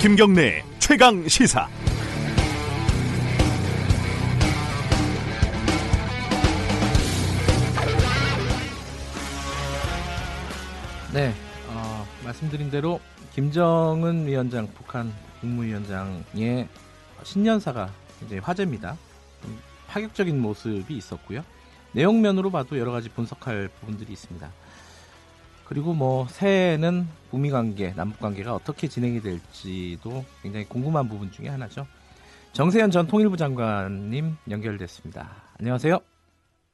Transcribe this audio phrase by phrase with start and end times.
[0.00, 1.68] 김경래 최강 시사.
[11.12, 11.34] 네,
[11.70, 13.00] 어, 말씀드린 대로
[13.34, 16.68] 김정은 위원장 북한 국무위원장의
[17.24, 17.92] 신년사가
[18.24, 18.96] 이제 화제입니다.
[19.42, 19.58] 좀
[19.88, 21.42] 파격적인 모습이 있었고요.
[21.90, 24.48] 내용면으로 봐도 여러 가지 분석할 부분들이 있습니다.
[25.68, 31.86] 그리고 뭐 새해에는 북미 관계, 남북 관계가 어떻게 진행이 될지도 굉장히 궁금한 부분 중에 하나죠.
[32.52, 35.28] 정세현 전 통일부 장관님 연결됐습니다.
[35.60, 35.98] 안녕하세요.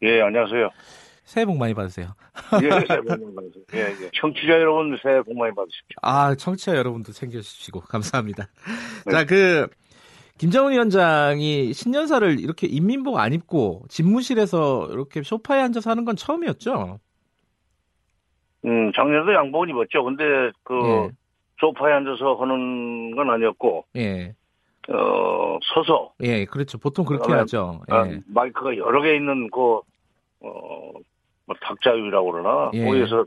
[0.02, 0.70] 예, 안녕하세요.
[1.24, 2.14] 새해 복 많이 받으세요.
[2.62, 3.64] 예, 새해 복 많이 받으세요.
[3.74, 4.10] 예, 예.
[4.14, 5.96] 청취자 여러분, 새해 복 많이 받으십시오.
[6.02, 8.48] 아, 청취자 여러분도 챙겨주시고 감사합니다.
[9.06, 9.12] 네.
[9.12, 9.66] 자, 그
[10.38, 17.00] 김정은 위원장이 신년사를 이렇게 인민복 안 입고 집무실에서 이렇게 소파에 앉아서 하는 건 처음이었죠.
[18.64, 20.04] 음, 작년에도 양복은 입었죠.
[20.04, 21.10] 근데 그 예.
[21.60, 24.34] 소파에 앉아서 하는 건 아니었고, 예,
[24.88, 26.78] 어, 서서 예, 그렇죠.
[26.78, 27.82] 보통 그렇게 그다음에, 하죠.
[27.88, 29.80] 아, 예, 마이크가 여러 개 있는 그
[30.40, 30.92] 어,
[31.46, 32.84] 뭐 닭자유라고 그러나 예.
[32.84, 33.24] 거기에서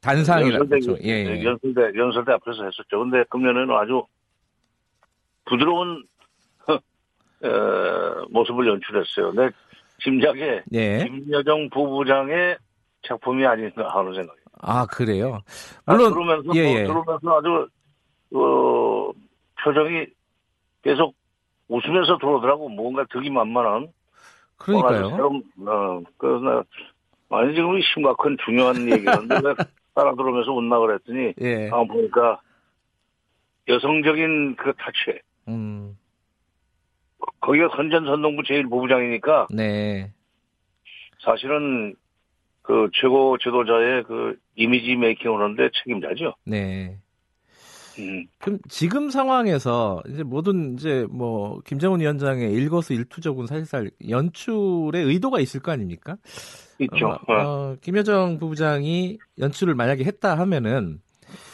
[0.00, 1.02] 단상이라고 연설대, 그렇죠.
[1.04, 1.44] 예, 예.
[1.44, 2.98] 연설대 연설대 앞에서 했었죠.
[3.00, 4.04] 근데 금년에는 아주
[5.44, 6.04] 부드러운
[6.68, 9.32] 어, 모습을 연출했어요.
[9.32, 9.50] 내
[10.02, 11.04] 짐작에 예.
[11.04, 12.56] 김여정 부부장의
[13.02, 14.39] 작품이 아닌가 하는 생각이.
[14.62, 15.40] 아, 그래요.
[15.86, 16.84] 아, 물론 들으면서 예, 뭐, 예.
[16.84, 17.68] 들으면서 아주
[18.34, 19.12] 어,
[19.62, 20.06] 표정이
[20.82, 21.14] 계속
[21.68, 23.88] 웃으면서 들어오더라고 뭔가 득이 만만한
[24.56, 25.06] 그러니까요.
[25.06, 26.64] 어, 새로운, 어, 그래서 나
[27.38, 29.54] 아니 지금 이 심각한 중요한 얘기였는데 왜
[29.94, 31.70] 따라 들으면서 웃나 그랬더니 예.
[31.70, 32.40] 아 보니까
[33.68, 35.96] 여성적인 그 타치 음.
[37.40, 40.12] 거기가 선전선동부 제1부부장이니까 네.
[41.20, 41.94] 사실은
[42.70, 46.34] 그 최고 지도자의 그 이미지 메이킹을 하는데 책임자죠.
[46.44, 46.98] 네.
[47.98, 48.26] 음.
[48.38, 55.60] 그럼 지금 상황에서 이제 모든 이제 뭐 김정은 위원장의 일거수 일투족은 사실상 연출의 의도가 있을
[55.60, 56.16] 거 아닙니까?
[56.78, 57.08] 있죠.
[57.08, 57.34] 어, 어.
[57.34, 61.00] 어, 김여정 부부장이 연출을 만약에 했다 하면은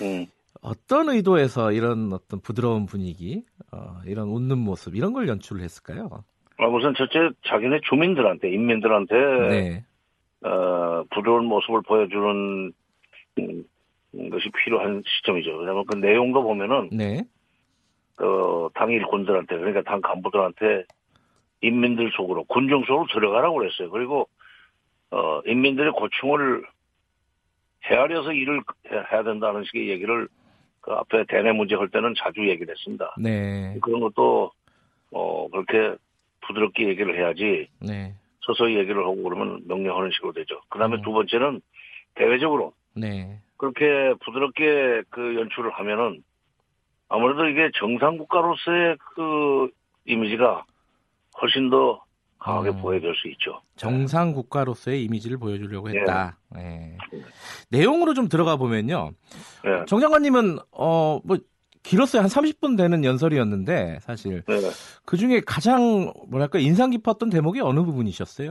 [0.03, 0.27] 음.
[0.61, 3.43] 어떤 의도에서 이런 어떤 부드러운 분위기,
[3.73, 6.25] 어, 이런 웃는 모습 이런 걸 연출을 했을까요?
[6.59, 9.15] 아, 우선 첫째 자기네 주민들한테 인민들한테
[9.49, 9.85] 네,
[10.43, 12.73] 어, 부드러운 모습을 보여주는
[13.39, 13.65] 음,
[14.31, 15.57] 것이 필요한 시점이죠.
[15.57, 17.23] 왜냐하면 그 내용도 보면은 네,
[18.17, 20.85] 그 당일군들한테 그러니까 당 간부들한테
[21.61, 23.91] 인민들 속으로 군중 속으로 들어가라고 그랬어요.
[23.91, 24.29] 그리고
[25.11, 26.65] 어 인민들의 고충을
[27.85, 30.29] 헤아려서 일을 해야 된다는 식의 얘기를
[30.81, 33.15] 그 앞에 대내 문제 할 때는 자주 얘기를 했습니다.
[33.19, 34.51] 네, 그런 것도
[35.13, 35.97] 어 그렇게
[36.47, 38.15] 부드럽게 얘기를 해야지 네,
[38.47, 40.61] 서서히 얘기를 하고 그러면 명령하는 식으로 되죠.
[40.69, 41.03] 그 다음에 음.
[41.03, 41.61] 두 번째는
[42.15, 46.23] 대외적으로 네, 그렇게 부드럽게 그 연출을 하면은
[47.09, 49.69] 아무래도 이게 정상 국가로서의 그
[50.07, 50.65] 이미지가
[51.43, 52.03] 훨씬 더
[52.39, 52.81] 강하게 음.
[52.81, 53.61] 보여질 수 있죠.
[53.77, 55.99] 정상 국가로서의 이미지를 보여주려고 네.
[55.99, 56.39] 했다.
[56.55, 56.97] 네.
[57.71, 59.11] 내용으로 좀 들어가 보면요.
[59.65, 59.85] 네.
[59.87, 61.39] 정 장관님은 어 뭐
[61.87, 64.55] 길었어요 한 30분 되는 연설이었는데 사실 네.
[65.05, 68.51] 그 중에 가장 뭐랄까 인상 깊었던 대목이 어느 부분이셨어요?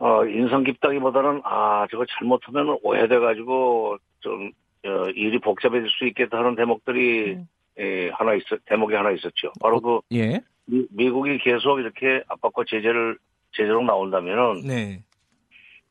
[0.00, 4.52] 어, 인상 깊다기보다는 아 저거 잘못하면 오해돼가지고 좀
[4.84, 7.48] 어, 일이 복잡해질 수 있겠다 하는 대목들이 음.
[7.80, 9.52] 예, 하나 있어 대목이 하나 있었죠.
[9.60, 13.18] 바로 그 예, 미, 미국이 계속 이렇게 압박과 제재를
[13.52, 15.02] 제재로 나온다면은 네,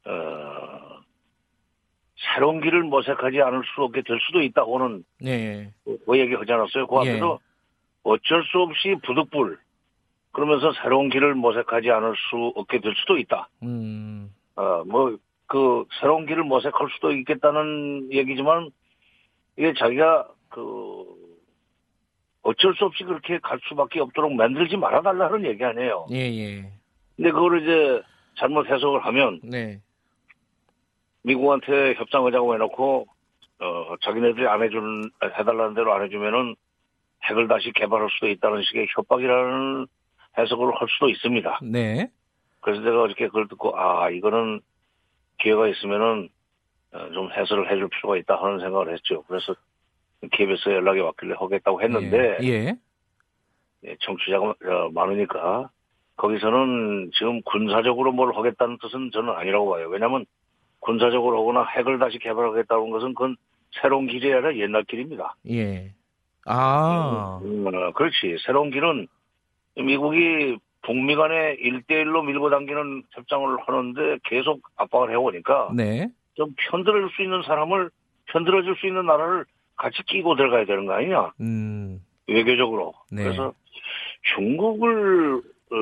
[0.06, 0.87] 어,
[2.34, 6.88] 새로운 길을 모색하지 않을 수 없게 될 수도 있다고는 네, 그, 그 얘기 하지 않았어요.
[6.88, 7.12] 그 예.
[7.12, 7.40] 앞에도
[8.04, 9.58] 어쩔 수 없이 부득불
[10.38, 13.50] 그러면서 새로운 길을 모색하지 않을 수 없게 될 수도 있다.
[13.64, 15.18] 음, 어, 뭐,
[15.48, 18.70] 그, 새로운 길을 모색할 수도 있겠다는 얘기지만,
[19.58, 21.06] 이게 자기가, 그,
[22.44, 26.06] 어쩔 수 없이 그렇게 갈 수밖에 없도록 만들지 말아달라는 얘기 아니에요.
[26.12, 26.72] 예, 예,
[27.16, 28.04] 근데 그걸 이제
[28.38, 29.82] 잘못 해석을 하면, 네,
[31.28, 33.08] 미국한테 협상하자고 해놓고,
[33.60, 36.56] 어, 자기네들이 안 해주는, 해달라는 대로 안 해주면은
[37.26, 39.88] 핵을 다시 개발할 수도 있다는 식의 협박이라는
[40.38, 41.60] 해석을 할 수도 있습니다.
[41.64, 42.10] 네,
[42.62, 44.62] 그래서 내가 어저께 그걸 듣고, 아, 이거는
[45.40, 46.30] 기회가 있으면은
[46.94, 49.24] 어, 좀 해설을 해줄 필요가 있다 하는 생각을 했죠.
[49.28, 49.54] 그래서
[50.32, 52.76] KBS에 연락이 왔길래 하겠다고 했는데, 예, 예.
[53.84, 55.70] 예, 청취자가 어, 많으니까,
[56.16, 59.90] 거기서는 지금 군사적으로 뭘 하겠다는 뜻은 저는 아니라고 봐요.
[59.90, 60.26] 왜냐하면
[60.80, 63.36] 군사적으로 하거나 핵을 다시 개발하겠다는 것은 그건
[63.82, 65.36] 새로운 길이 아니라 옛날 길입니다.
[65.50, 65.92] 예.
[66.46, 68.38] 아, 음, 어, 그렇지.
[68.46, 69.08] 새로운 길은
[69.76, 76.10] 미국이 북미 간에 1대1로 밀고 당기는 협상을 하는데 계속 압박을 해오니까 네.
[76.36, 77.90] 좀 편들어줄 수 있는 사람을
[78.28, 79.46] 편들어줄 수 있는 나라를
[79.76, 81.32] 같이 끼고 들어가야 되는 거 아니냐?
[81.42, 82.94] 음, 외교적으로.
[83.12, 83.24] 네.
[83.24, 83.54] 그래서
[84.36, 85.76] 중국을 어,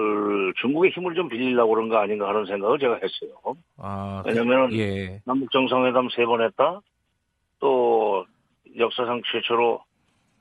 [0.61, 3.55] 중국의 힘을 좀 빌리려고 그런 거 아닌가 하는 생각을 제가 했어요.
[3.77, 6.81] 아, 왜냐면은 예, 남북 정상회담 세 번 했다.
[7.59, 8.25] 또
[8.77, 9.81] 역사상 최초로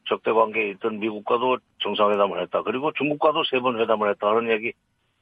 [0.08, 2.62] 적대 관계에 있던 미국과도 정상회담을 했다.
[2.62, 4.72] 그리고 중국과도 세 번 회담을 했다 하는 얘기,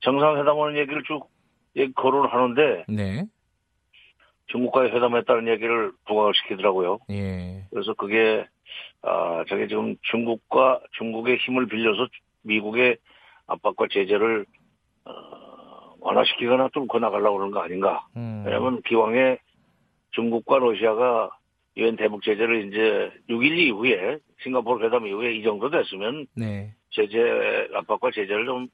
[0.01, 1.29] 정상회담하는 얘기를 쭉
[1.77, 3.25] 얘기 거론하는데 네,
[4.47, 6.99] 중국과의 회담했다는 얘기를 부각을 시키더라고요.
[7.11, 8.45] 예, 그래서 그게
[9.03, 12.09] 아 저게 지금 중국과 중국의 힘을 빌려서
[12.43, 12.97] 미국의
[13.47, 14.45] 압박과 제재를
[15.05, 15.52] 어,
[16.03, 18.07] 완화시키거나 뚫고 나가려고 그러는 거 아닌가.
[18.17, 19.39] 음, 왜냐하면 기왕에
[20.11, 21.31] 중국과 러시아가
[21.77, 28.11] 유엔 대북 제재를 이제 6.12 이후에 싱가포르 회담 이후에 이 정도 됐으면 네, 제재 압박과
[28.11, 28.69] 제재를 좀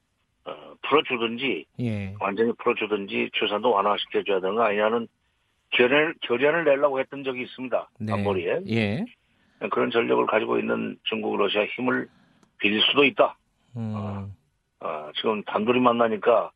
[0.45, 5.07] 어, 풀어주든지 예, 완전히 풀어주든지 추산도 완화시켜줘야 되는 거 아니냐는
[5.71, 7.89] 결연을, 결연을 내려고 했던 적이 있습니다.
[7.99, 8.61] 네, 안보리에.
[8.69, 9.05] 예,
[9.69, 12.07] 그런 전력을 가지고 있는 중국 러시아 힘을
[12.57, 13.37] 빌릴 수도 있다.
[13.77, 14.33] 음,
[14.79, 16.51] 아, 지금 단둘이 만나니까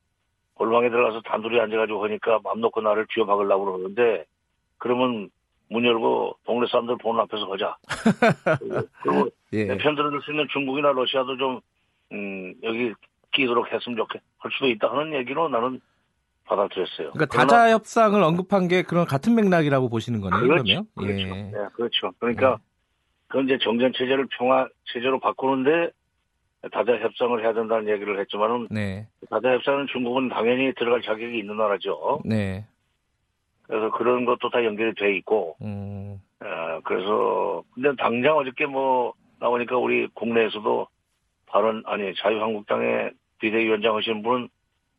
[0.55, 4.25] 골방에 들어가서 단둘이 앉아가지고 하니까 맘 놓고 나를 쥐어박으려고 그러는데
[4.77, 5.29] 그러면
[5.69, 7.75] 문 열고 동네 사람들 보는 앞에서 하자.
[9.03, 11.59] 그리고- 예, 내편 들어줄 수 있는 중국이나 러시아도 좀
[12.11, 12.93] 음, 여기
[13.31, 15.79] 끼도록 했으면 좋겠 할 수도 있다 하는 얘기로 나는
[16.45, 17.11] 받아들였어요.
[17.11, 20.63] 그러니까 다자 협상을 언급한 게 그런 같은 맥락이라고 보시는 거네요, 그렇죠.
[20.63, 20.87] 그러면?
[20.95, 21.21] 그렇죠.
[21.35, 22.11] 예, 네, 그렇죠.
[22.19, 22.59] 그러니까
[23.27, 25.91] 그건 이제 정전 체제를 평화 체제로 바꾸는데
[26.71, 32.21] 다자 협상을 해야 된다는 얘기를 했지만은 네, 다자 협상은 중국은 당연히 들어갈 자격이 있는 나라죠.
[32.25, 32.65] 네,
[33.63, 39.77] 그래서 그런 것도 다 연결이 돼 있고, 음, 어, 그래서 근데 당장 어저께 뭐 나오니까
[39.77, 40.87] 우리 국내에서도
[41.47, 44.47] 발언 아니 자유한국당의 비대위원장 하시는 분은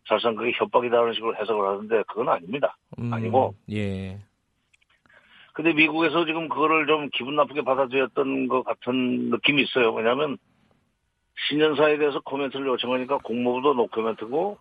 [0.07, 2.77] 사실상 그게 협박이다라는 식으로 해석을 하는데 그건 아닙니다.
[2.99, 3.55] 음, 아니고.
[3.73, 4.19] 예,
[5.55, 9.95] 근데 미국에서 지금 그거를 좀 기분 나쁘게 받아들였던 것 같은 느낌이 있어요.
[9.95, 10.37] 왜냐하면
[11.49, 14.59] 신년사에 대해서 코멘트를 요청하니까 국무부도 노코멘트고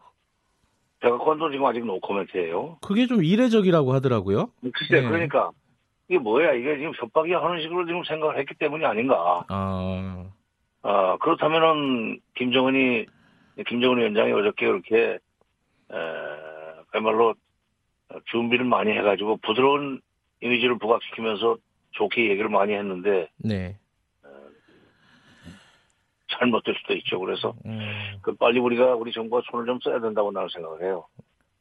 [0.99, 2.77] 백악관도 지금 아직 노코멘트예요.
[2.81, 4.49] 그게 좀 이례적이라고 하더라고요.
[4.73, 5.07] 글쎄 네.
[5.07, 5.51] 그러니까
[6.07, 9.43] 이게 뭐야 이게 지금 협박이 하는 식으로 지금 생각을 했기 때문이 아닌가.
[9.49, 10.25] 아,
[10.81, 13.05] 아 그렇다면은 김정은이
[13.67, 15.19] 김정은 위원장이 어저께 그렇게 에,
[16.91, 17.35] 그야말로
[18.31, 20.01] 준비를 많이 해가지고 부드러운
[20.41, 21.57] 이미지를 부각시키면서
[21.91, 23.77] 좋게 얘기를 많이 했는데 네,
[26.39, 27.19] 잘못될 수도 있죠.
[27.19, 27.79] 그래서 음.
[28.21, 31.05] 그 빨리 우리가 우리 정부가 손을 좀 써야 된다고 나는 생각을 해요.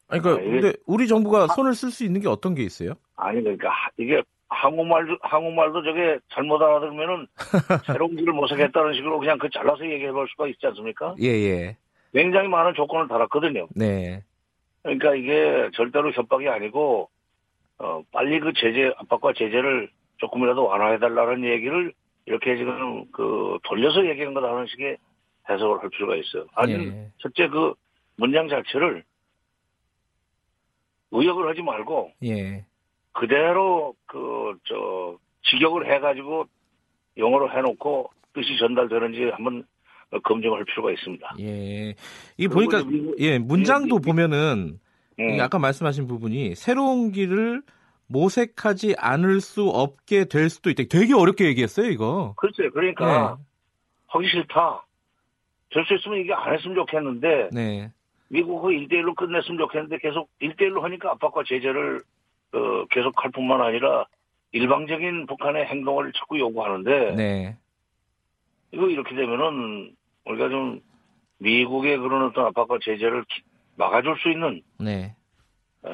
[0.09, 2.93] 아니, 그러니까 아, 이게- 근데 우리 정부가 손을 쓸 수 있는 게 어떤 게 있어요?
[3.15, 7.27] 아니 그러니까 하- 이게 한국말도 한국말도 저게 잘못 알아들으면은
[7.85, 11.15] 새로운 길을 모색했다는 식으로 그냥 그 잘라서 얘기해 볼 수가 있지 않습니까?
[11.21, 11.77] 예, 예,
[12.13, 13.67] 굉장히 많은 조건을 달았거든요.
[13.75, 14.21] 네,
[14.83, 17.09] 그러니까 이게 절대로 협박이 아니고
[17.79, 21.91] 어, 빨리 그 제재 압박과 제재를 조금이라도 완화해달라는 얘기를
[22.25, 24.97] 이렇게 지금 그 돌려서 얘기한 거다 하는 식의
[25.49, 26.45] 해석을 할 필요가 있어요.
[26.55, 27.11] 아니 예.
[27.19, 27.73] 첫째 그
[28.15, 29.03] 문장 자체를
[31.11, 32.65] 의역을 하지 말고 예,
[33.11, 36.45] 그대로 그 저 직역을 해가지고
[37.17, 39.65] 영어로 해놓고 뜻이 전달되는지 한번
[40.23, 41.35] 검증할 필요가 있습니다.
[41.41, 41.89] 예.
[42.37, 42.83] 이 그리고 보니까
[43.19, 44.79] 예 문장도 미- 미- 보면은
[45.19, 47.61] 음, 아까 말씀하신 부분이 새로운 길을
[48.13, 50.83] 모색하지 않을 수 없게 될 수도 있다.
[50.89, 52.33] 되게 어렵게 얘기했어요, 이거.
[52.37, 53.43] 글쎄 그러니까 네.
[54.07, 54.85] 하기 싫다.
[55.71, 57.91] 될 수 있으면 이게 안 했으면 좋겠는데 네.
[58.29, 62.01] 미국 그 1대1로 끝냈으면 좋겠는데 계속 1대1로 하니까 압박과 제재를
[62.53, 64.05] 어, 계속 할 뿐만 아니라
[64.51, 67.57] 일방적인 북한의 행동을 자꾸 요구하는데 네.
[68.71, 70.79] 이거 이렇게 되면은 우리가 좀
[71.39, 73.41] 미국의 그런 어떤 압박과 제재를 기-
[73.75, 75.15] 막아줄 수 있는 네.
[75.85, 75.89] 에,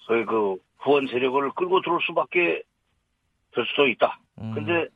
[0.00, 2.62] 소위 그 후원 세력을 끌고 들어올 수밖에
[3.54, 4.18] 될 수도 있다.
[4.40, 4.88] 음, 근데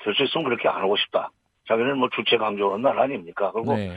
[0.00, 1.30] 될 수 있으면 그렇게 안 하고 싶다.
[1.68, 3.52] 자기는 뭐 주체 강조하는 나라 아닙니까?
[3.52, 3.94] 그리고 네.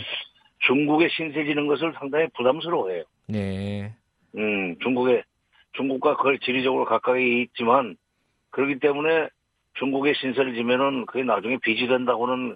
[0.60, 3.04] 중국의 신세 지는 것을 상당히 부담스러워해요.
[3.28, 3.94] 네.
[4.38, 5.24] 음, 중국의
[5.74, 7.98] 중국과 거의 지리적으로 가까이 있지만
[8.52, 9.30] 그렇기 때문에
[9.80, 12.56] 중국의 신세를 지면은 그게 나중에 빚이 된다고는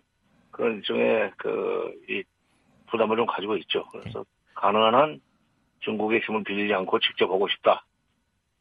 [0.51, 2.23] 그런 일종의 그이
[2.87, 3.83] 부담을 좀 가지고 있죠.
[3.91, 4.23] 그래서
[4.55, 5.21] 가능한 한
[5.81, 7.83] 중국의 힘을 빌리지 않고 직접 하고 싶다.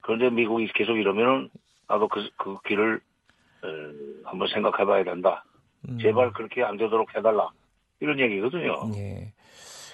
[0.09, 1.51] 그런데 미국이 계속 이러면은
[1.87, 2.99] 나도 그, 그 길을
[3.63, 3.69] 어,
[4.25, 5.45] 한번 생각해 봐야 된다.
[5.87, 7.51] 음, 제발 그렇게 안 되도록 해달라.
[8.01, 8.91] 이런 얘기거든요.
[8.95, 9.35] 예.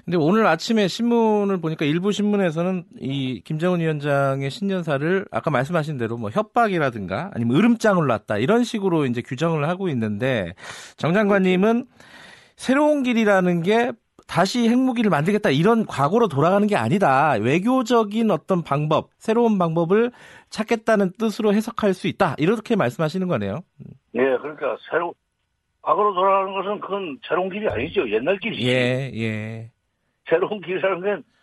[0.05, 6.31] 근데 오늘 아침에 신문을 보니까 일부 신문에서는 이 김정은 위원장의 신년사를 아까 말씀하신 대로 뭐
[6.31, 10.55] 협박이라든가 아니면 으름장을 놨다 이런 식으로 이제 규정을 하고 있는데
[10.97, 11.87] 정 장관님은
[12.55, 13.91] 새로운 길이라는 게
[14.27, 17.33] 다시 핵무기를 만들겠다 이런 과거로 돌아가는 게 아니다.
[17.41, 20.13] 외교적인 어떤 방법, 새로운 방법을
[20.51, 22.35] 찾겠다는 뜻으로 해석할 수 있다.
[22.39, 23.61] 이렇게 말씀하시는 거네요.
[24.15, 25.15] 예, 그러니까 새로
[25.83, 28.09] 과거로 돌아가는 것은 그건 새로운 길이 아니죠.
[28.11, 28.67] 옛날 길이지.
[28.67, 29.71] 예, 예.
[30.29, 31.35] 새로운 길이라는 건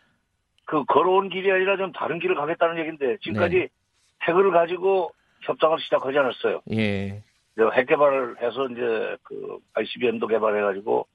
[0.71, 3.67] 그 걸어온 길이 아니라 좀 다른 길을 가겠다는 얘기인데 지금까지 네.
[4.23, 5.11] 핵을 가지고
[5.41, 6.61] 협상을 시작하지 않았어요.
[6.71, 7.21] 예.
[7.75, 11.05] 핵 개발을 해서 이제 그 ICBM도 개발해가지고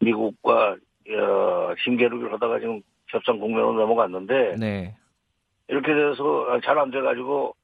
[0.00, 0.76] 미국과
[1.10, 4.94] 어, 힘겨루기를 하다가 지금 협상 국면으로 넘어갔는데 네.
[5.68, 7.54] 이렇게 돼서 잘 안 돼가지고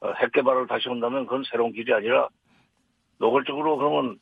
[0.00, 2.28] 어, 핵 개발을 다시 한다면 그건 새로운 길이 아니라
[3.18, 4.18] 노골적으로 그러면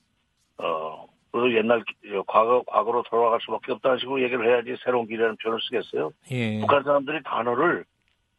[0.58, 1.94] 어 그래서 옛날 기-
[2.26, 6.10] 과거 과거로 돌아갈 수밖에 없다는 식으로 얘기를 해야지 새로운 길이라는 표현을 쓰겠어요.
[6.32, 6.58] 예.
[6.60, 7.84] 북한 사람들이 단어를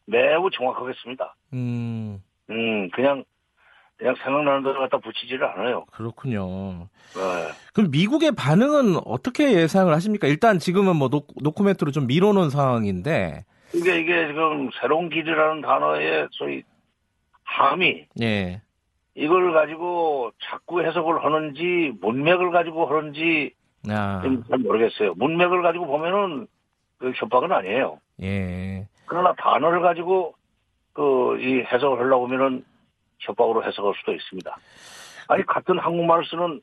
[0.06, 1.34] 매우 정확하게 씁니다.
[1.54, 3.24] 음, 음 그냥
[4.00, 5.84] 그냥 생각나는 대로 갖다 붙이지를 않아요.
[5.92, 6.88] 그렇군요.
[7.14, 7.52] 네.
[7.74, 10.26] 그럼 미국의 반응은 어떻게 예상을 하십니까?
[10.26, 16.62] 일단 지금은 뭐 노, 노코멘트로 좀 미뤄놓은 상황인데, 그러니까 이게 지금 새로운 길이라는 단어의 소위
[17.44, 18.62] 함의 예.
[19.14, 23.52] 이걸 가지고 자꾸 해석을 하는지 문맥을 가지고 하는지
[23.90, 25.12] 아, 좀잘 모르겠어요.
[25.16, 26.46] 문맥을 가지고 보면은
[26.98, 28.00] 그 협박은 아니에요.
[28.22, 28.88] 예.
[29.04, 30.34] 그러나 단어를 가지고
[30.94, 32.64] 그 이 해석을 하려고 하면은
[33.20, 34.56] 협박으로 해석할 수도 있습니다.
[35.28, 36.60] 아니 같은 한국말을 쓰는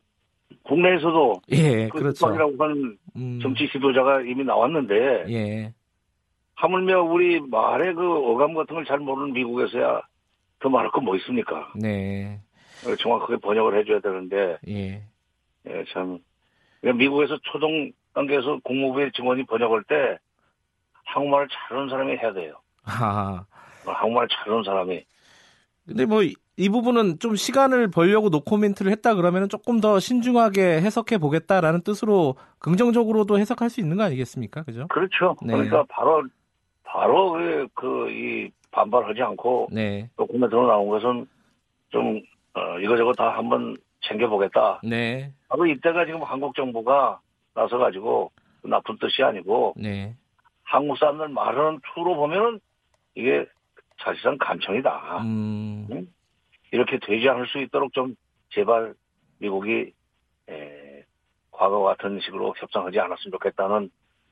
[0.64, 2.26] 국내에서도 예, 그 그렇죠.
[2.28, 5.74] 협박이라고 하는 음, 정치 지도자가 이미 나왔는데 예.
[6.56, 10.02] 하물며 우리 말의 그 어감 같은 걸 잘 모르는 미국에서야
[10.60, 11.72] 더 말할 건 뭐 있습니까?
[11.76, 12.42] 네.
[13.00, 15.04] 정확하게 번역을 해줘야 되는데 예.
[15.68, 16.20] 예, 참
[16.82, 20.18] 그러니까 미국에서 초등 단계에서 국무부의 직원이 번역할 때
[21.06, 22.54] 한국말을 잘하는 사람이 해야 돼요.
[22.86, 23.46] 아.
[23.86, 25.04] 한국말 잘하는 사람이
[25.86, 26.22] 근데 뭐
[26.60, 33.38] 이 부분은 좀 시간을 벌려고 노코멘트를 했다 그러면 조금 더 신중하게 해석해 보겠다라는 뜻으로 긍정적으로도
[33.38, 34.64] 해석할 수 있는 거 아니겠습니까?
[34.64, 34.88] 그죠?
[34.88, 35.36] 그렇죠.
[35.44, 35.54] 네.
[35.54, 36.24] 그러니까 바로
[36.84, 37.38] 바로
[37.76, 40.10] 그이 반발하지 않고 네.
[40.18, 41.28] 도쿠멘트로 나온 것은
[41.90, 42.22] 좀
[42.54, 44.82] 어, 이거저거 다 한번 챙겨보겠다.
[44.84, 45.32] 네.
[45.50, 47.20] 바로 이때가 지금 한국 정부가
[47.54, 48.32] 나서 가지고
[48.64, 50.16] 나쁜 뜻이 아니고 네.
[50.64, 52.60] 한국 사람들 말하는 투로 보면은
[53.14, 53.46] 이게
[54.00, 55.22] 사실상 간청이다.
[55.22, 56.08] 음.
[56.72, 58.16] 이렇게 되지 않을 수 있도록 좀
[58.50, 58.94] 제발
[59.40, 59.92] 미국이
[60.50, 61.04] 에,
[61.52, 63.90] 과거와 같은 식으로 협상하지 않았으면 좋겠다는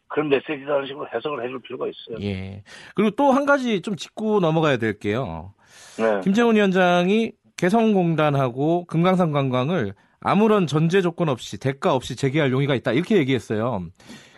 [0.08, 2.18] 그런 메시지라는 식으로 해석을 해줄 필요가 있어요.
[2.26, 2.64] 예.
[2.96, 5.54] 그리고 또 한 가지 좀 짚고 넘어가야 될게요.
[5.98, 6.22] 네.
[6.22, 13.18] 김정은 위원장이 개성공단하고 금강산 관광을 아무런 전제 조건 없이 대가 없이 재개할 용의가 있다 이렇게
[13.18, 13.86] 얘기했어요.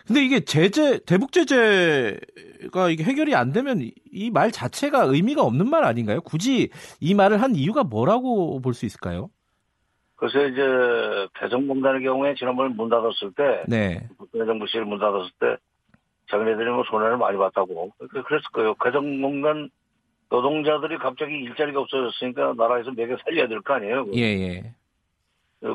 [0.08, 5.84] 근데 이게 제재 대북 제재가 이게 해결이 안 되면 이 말 자체가 의미가 없는 말
[5.84, 6.20] 아닌가요?
[6.22, 9.30] 굳이 이 말을 한 이유가 뭐라고 볼 수 있을까요?
[10.16, 15.56] 그래서 이제 개성공단의 경우에 지난번에 문 닫았을 때 네, 국정부실 문 닫았을 때
[16.30, 18.74] 자기네들이 뭐 손해를 많이 봤다고 그- 그랬을 거예요.
[18.74, 19.70] 개성공단
[20.30, 24.06] 노동자들이 갑자기 일자리가 없어졌으니까 나라에서 매겨 살려야 될 거 아니에요.
[24.14, 24.62] 예, 예,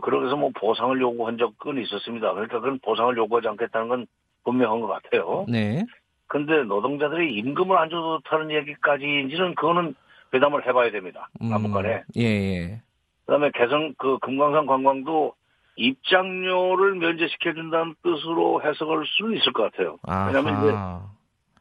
[0.02, 2.34] 그러고서 뭐 보상을 요구한 적은 있었습니다.
[2.34, 4.06] 그러니까 그건 보상을 요구하지 않겠다는 건
[4.44, 5.46] 분명한 것 같아요.
[5.48, 5.86] 네,
[6.28, 9.96] 근데 노동자들이 임금을 안 줘도 좋다는 얘기까지인지는 그거는
[10.34, 11.30] 회담을 해봐야 됩니다.
[11.42, 12.04] 음, 남북 간에.
[12.18, 12.82] 예, 예,
[13.26, 15.34] 그다음에 개성 그 금강산 관광도
[15.76, 19.98] 입장료를 면제시켜준다는 뜻으로 해석할 수는 있을 것 같아요.
[20.28, 21.10] 왜냐하면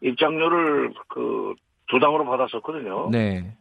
[0.01, 1.55] 이제 입장료를 그
[1.93, 3.11] 두 당으로 받았었거든요.
[3.11, 3.55] 네,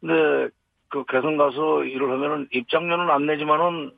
[0.00, 0.52] 근데
[0.88, 3.92] 그 개성 가서 일을 하면은 입장료는 안 내지만은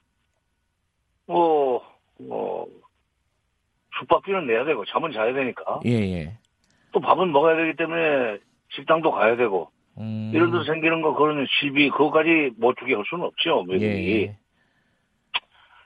[1.27, 1.83] 뭐,
[2.19, 2.69] 뭐,
[3.99, 5.81] 숙박비는 내야 되고, 잠은 자야 되니까.
[5.85, 6.33] 예, 예,
[6.93, 8.39] 또 밥은 먹어야 되기 때문에
[8.71, 13.25] 식당도 가야 되고, 음, 이런 데서 생기는 거, 그런 실비, 그거까지 못 주게 할 수는
[13.25, 14.23] 없죠, 예, 미국이.
[14.23, 14.37] 예,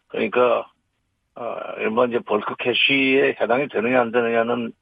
[0.08, 0.68] 그러니까,
[1.34, 4.72] 아, 일반 이제 벌크 캐시에 해당이 되느냐 안 되느냐는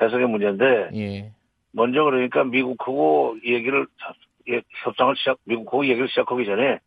[0.00, 1.32] 해석의 문제인데, 예,
[1.72, 4.14] 먼저 그러니까 미국하고 이 얘기를 자-
[4.48, 6.78] 예, 협상을 시작 미국하고 이 얘기를 시작하기 전에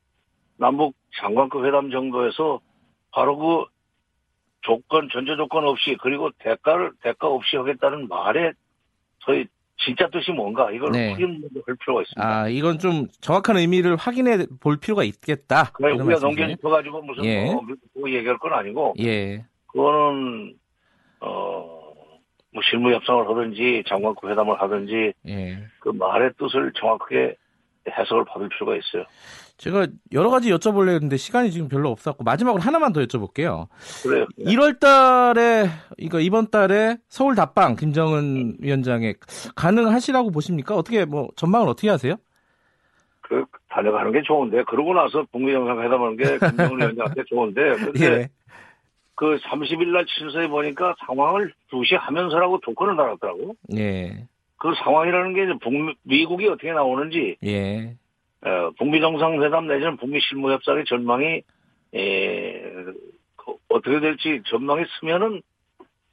[0.58, 2.60] 남북 장관급 회담 정도에서
[3.12, 3.66] 바로 그
[4.62, 8.52] 조건 전제 조건 없이 그리고 대가를 대가 없이 하겠다는 말에
[9.26, 9.46] 저희
[9.78, 11.12] 진짜 뜻이 뭔가 이걸 네.
[11.12, 11.40] 확인할
[11.80, 12.22] 필요가 있습니다.
[12.22, 15.72] 아, 이건 좀 정확한 의미를 확인해 볼 필요가 있겠다.
[15.80, 16.20] 이런 우리가?
[16.20, 17.46] 넘겨짚어가지고 무슨 예.
[17.46, 20.56] 뭐 미국하고 얘기할 건 아니고 예, 그거는
[21.22, 21.80] 어
[22.52, 25.64] 뭐 실무 협상을 하든지 장관급 회담을 하든지 예.
[25.80, 27.36] 그 말의 뜻을 정확하게
[27.88, 29.06] 해석을 받을 필요가 있어요.
[29.60, 33.68] 제가 여러 가지 여쭤보려고 했는데 시간이 지금 별로 없었고 마지막으로 하나만 더 여쭤볼게요.
[34.04, 34.26] 그래요.
[34.40, 39.16] 1월 달에 이거 이번 달에 서울 답방 김정은 위원장의
[39.58, 40.76] 가능하시라고 보십니까?
[40.76, 42.16] 어떻게 뭐 전망을 어떻게 하세요?
[43.20, 48.30] 그 다녀가는 게 좋은데 그러고 나서 북미 정상회담하는 게 김정은 위원장한테 좋은데 근데 예.
[49.16, 53.56] 그 30일 날 친서에 보니까 상황을 주시하면서라고 조건을 달았더라고.
[53.76, 54.26] 예.
[54.56, 57.96] 그 상황이라는 게 이제 북미, 미국이 어떻게 나오는지, 예.
[58.42, 61.42] 어, 북미 정상회담 내지는 북미 실무협상의 전망이,
[61.94, 62.62] 에,
[63.36, 65.42] 그 어떻게 될지 전망이 쓰면은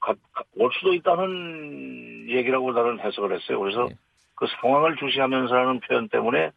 [0.01, 3.61] 가, 가, 올 수도 있다는 얘기라고 나는 해석을 했어요.
[3.61, 3.97] 그래서 예.
[4.35, 6.51] 그 상황을 주시하면서라는 표현 때문에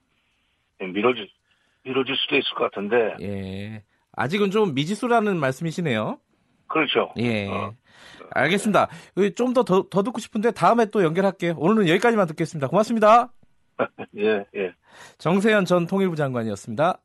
[0.79, 1.27] 미뤄질,
[1.83, 3.83] 미뤄질 수도 있을 것 같은데, 예.
[4.13, 6.19] 아직은 좀 미지수라는 말씀이시네요.
[6.67, 7.13] 그렇죠.
[7.17, 7.47] 예.
[7.47, 7.73] 어.
[8.31, 8.87] 알겠습니다.
[9.35, 11.55] 좀 더 더 더 듣고 싶은데 다음에 또 연결할게요.
[11.57, 12.67] 오늘은 여기까지만 듣겠습니다.
[12.67, 13.31] 고맙습니다.
[14.17, 14.73] 예, 예.
[15.17, 17.01] 정세현 전 통일부 장관이었습니다.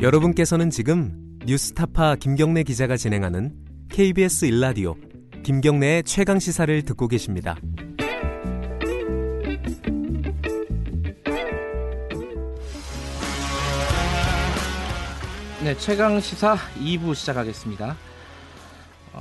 [0.00, 3.54] 여러분께서는 지금 뉴스타파 김경래 기자가 진행하는
[3.90, 4.94] KBS 일라디오
[5.42, 7.56] 김경래의 최강 시사를 듣고 계십니다.
[15.62, 18.09] 네, 최강 시사 2부 시작하겠습니다.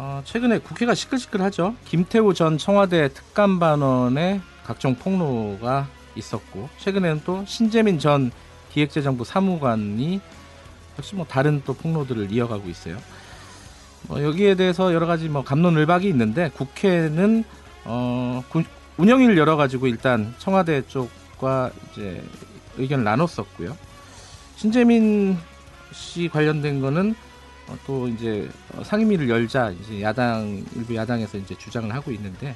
[0.02, 1.76] 어, 최근에 국회가 시끌시끌하죠.
[1.84, 8.32] 김태우 전 청와대 특감반원의 각종 폭로가 있었고, 최근에는 또 신재민 전
[8.72, 10.22] 기획재정부 사무관이
[10.98, 12.98] 역시 뭐 다른 또 폭로들을 이어가고 있어요.
[14.04, 17.44] 뭐 여기에 대해서 여러 가지 뭐 감론을박이 있는데 국회는
[17.84, 18.64] 어, 구-
[18.96, 22.24] 운영위를 열어 가지고 일단 청와대 쪽과 이제
[22.78, 23.76] 의견을 나눴었고요.
[24.56, 25.38] 신재민
[25.92, 27.29] 씨 관련된 거는 어,
[27.86, 32.56] 또 이제 어, 상임위를 열자 이제 야당 일부 야당에서 이제 주장을 하고 있는데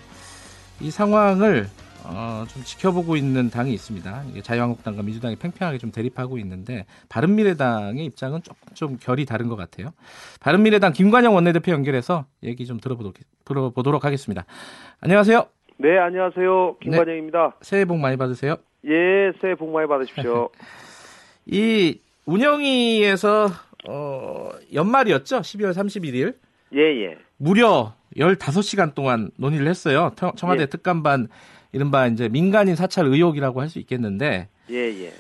[0.79, 1.67] 이 상황을
[2.05, 4.24] 어, 좀 지켜보고 있는 당이 있습니다.
[4.43, 9.93] 자유한국당과 민주당이 팽팽하게 좀 대립하고 있는데 바른미래당의 입장은 조금 좀 결이 다른 것 같아요.
[10.41, 13.15] 바른미래당 김관영 원내대표 연결해서 얘기 좀 들어보도록,
[13.46, 14.46] 들어보도록 하겠습니다.
[15.00, 15.46] 안녕하세요.
[15.77, 16.77] 네, 안녕하세요.
[16.82, 17.55] 김관영입니다.
[17.62, 18.58] 새해 복 많이 받으세요.
[18.86, 20.50] 예, 새해 복 많이 받으십시오.
[21.46, 23.50] 이 운영위에서
[23.88, 25.40] 어, 연말이었죠.
[25.40, 26.36] 12월 31일.
[26.74, 27.18] 예, 예.
[27.38, 30.12] 무려 15시간 동안 논의를 했어요.
[30.15, 30.65] 청- 청와대 예.
[30.67, 31.28] 특감반
[31.72, 35.13] 이른바 이제 민간인 사찰 의혹이라고 할 수 있겠는데 예, 예.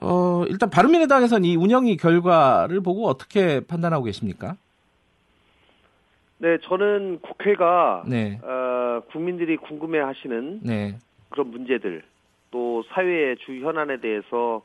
[0.00, 4.56] 어, 일단 바른미래당에서는 이 운영위 결과를 보고 어떻게 판단하고 계십니까?
[6.38, 8.40] 네, 저는 국회가 네.
[8.42, 10.96] 어, 국민들이 궁금해 하시는 네.
[11.30, 12.02] 그런 문제들
[12.50, 14.62] 또 사회의 주 현안에 대해서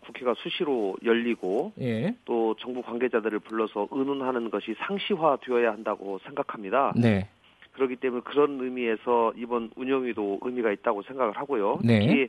[0.00, 2.14] 국회가 수시로 열리고 예.
[2.24, 6.92] 또 정부 관계자들을 불러서 의논하는 것이 상시화되어야 한다고 생각합니다.
[6.96, 7.28] 네.
[7.72, 11.78] 그렇기 때문에 그런 의미에서 이번 운영위도 의미가 있다고 생각을 하고요.
[11.84, 12.00] 네.
[12.00, 12.28] 특히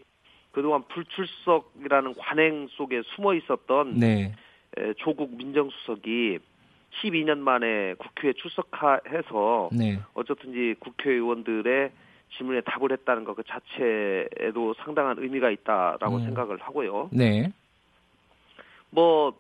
[0.52, 4.34] 그동안 불출석이라는 관행 속에 숨어 있었던 네.
[4.78, 6.40] 에, 조국 민정수석이
[7.02, 10.00] 12년 만에 국회에 출석해서 네.
[10.14, 11.92] 어쨌든지 국회의원들의
[12.38, 16.26] 질문에 답을 했다는 것 그 자체에도 상당한 의미가 있다라고 음.
[16.26, 17.10] 생각을 하고요.
[17.12, 17.52] 네.
[18.92, 19.34] 뭐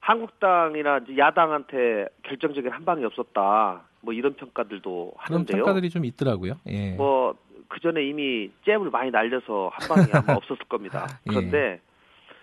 [0.00, 3.82] 한국당이나 야당한테 결정적인 한 방이 없었다.
[4.00, 5.64] 뭐 이런 평가들도 그런 하는데요.
[5.64, 6.54] 평가들이 좀 있더라고요.
[6.66, 6.92] 예.
[6.92, 11.06] 뭐그 전에 이미 잽을 많이 날려서 한 방이 아마 없었을 겁니다.
[11.26, 11.30] 예.
[11.30, 11.80] 그런데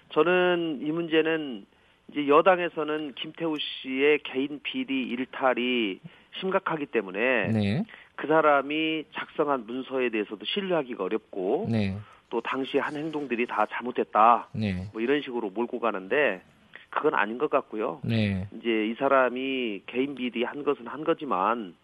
[0.09, 1.65] 저는 이 문제는
[2.11, 5.99] 이제 여당에서는 김태우 씨의 개인 비리 일탈이
[6.39, 7.83] 심각하기 때문에 네.
[8.15, 11.97] 그 사람이 작성한 문서에 대해서도 신뢰하기가 어렵고 네.
[12.29, 14.89] 또 당시 한 행동들이 다 잘못됐다 네.
[14.93, 16.41] 뭐 이런 식으로 몰고 가는데
[16.89, 17.99] 그건 아닌 것 같고요.
[18.03, 18.47] 네.
[18.57, 21.75] 이제 이 사람이 개인 비리 한 것은 한 거지만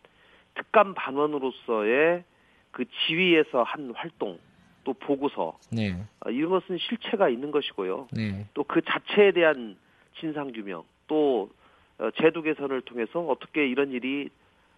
[0.56, 2.23] 특감 반원으로서의
[2.71, 4.39] 그 지위에서 한 활동
[4.84, 5.95] 또 보고서 네.
[6.25, 8.08] 어, 이런 것은 실체가 있는 것이고요.
[8.12, 8.47] 네.
[8.54, 9.77] 또그 자체에 대한
[10.19, 11.49] 진상 규명 또
[11.99, 14.30] 어, 제도 개선을 통해서 어떻게 이런 일이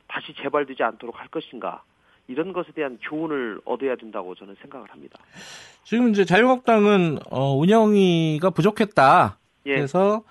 [0.08, 1.84] 다시 재발되지 않도록 할 것인가
[2.28, 5.20] 이런 것에 대한 교훈을 얻어야 된다고 저는 생각을 합니다.
[5.84, 9.38] 지금 이제 자유한국당은 어, 운영위가 부족했다.
[9.66, 10.24] 예, 그래서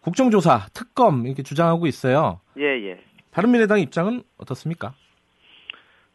[0.00, 2.40] 국정조사, 특검 이렇게 주장하고 있어요.
[2.58, 3.00] 예, 예.
[3.32, 4.94] 바른미래당 입장은 어떻습니까?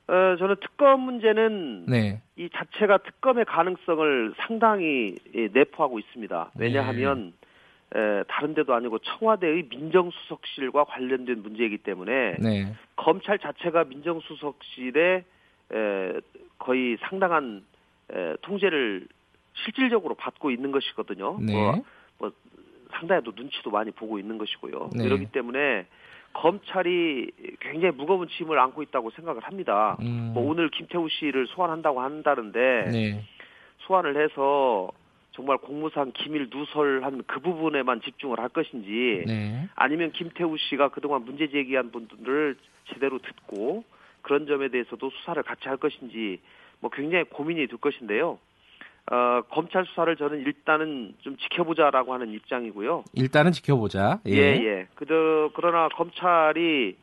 [0.08, 2.21] 어, 저는 특검 문제는 네.
[2.36, 6.52] 이 자체가 특검의 가능성을 상당히 예, 내포하고 있습니다.
[6.56, 7.34] 왜냐하면
[7.96, 12.74] 에, 다른 데도 아니고 청와대의 민정수석실과 관련된 문제이기 때문에 네.
[12.98, 15.24] 검찰 자체가 민정수석실에
[15.72, 16.14] 에,
[16.60, 17.64] 거의 상당한
[18.12, 19.08] 에, 통제를
[19.64, 21.38] 실질적으로 받고 있는 것이거든요.
[21.40, 21.54] 네.
[22.18, 22.32] 뭐,
[22.92, 24.90] 상당히 또 눈치도 많이 보고 있는 것이고요.
[24.94, 25.04] 네.
[25.04, 25.86] 그렇기 때문에
[26.34, 27.32] 검찰이
[27.62, 29.96] 굉장히 무거운 짐을 안고 있다고 생각을 합니다.
[30.02, 33.24] 음, 뭐 오늘 김태우 씨를 소환한다고 한다는데 네.
[33.80, 34.92] 소환을 해서
[35.36, 39.67] 정말 공무상 기밀 누설한 그 부분에만 집중을 할 것인지 네.
[39.76, 42.56] 아니면 김태우 씨가 그동안 문제 제기한 분들을
[42.93, 43.84] 제대로 듣고
[44.21, 46.39] 그런 점에 대해서도 수사를 같이 할 것인지
[46.80, 48.39] 뭐 굉장히 고민이 될 것인데요.
[49.12, 53.04] 어, 검찰 수사를 저는 일단은 좀 지켜보자라고 하는 입장이고요.
[53.13, 54.21] 일단은 지켜보자.
[54.26, 54.32] 예.
[54.32, 54.88] 예, 예.
[54.95, 56.95] 그저, 그러나 검찰이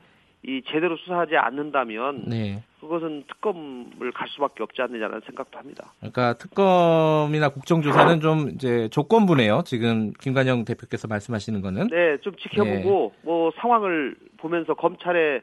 [0.45, 2.65] 이 제대로 수사하지 않는다면 네.
[2.83, 5.93] 그것은 특검을 갈 수밖에 없지 않느냐는 생각도 합니다.
[6.01, 9.63] 그러니까 특검이나 국정조사는 좀 이제 조건부네요.
[9.65, 11.87] 지금 김관영 대표께서 말씀하시는 거는.
[11.87, 15.43] 네, 좀 지켜보고 뭐 상황을 보면서 검찰의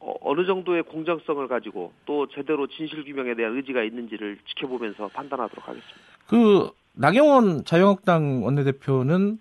[0.00, 5.98] 어, 어느 정도의 공정성을 가지고 또 제대로 진실 규명에 대한 의지가 있는지를 지켜보면서 판단하도록 하겠습니다.
[6.26, 9.38] 그 나경원 자유한국당 원내대표는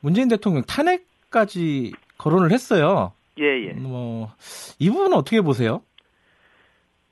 [0.00, 3.12] 문재인 대통령 탄핵까지 거론을 했어요.
[3.38, 3.72] 예, 예.
[3.74, 4.30] 뭐
[4.78, 5.82] 이 부분은 어떻게 보세요?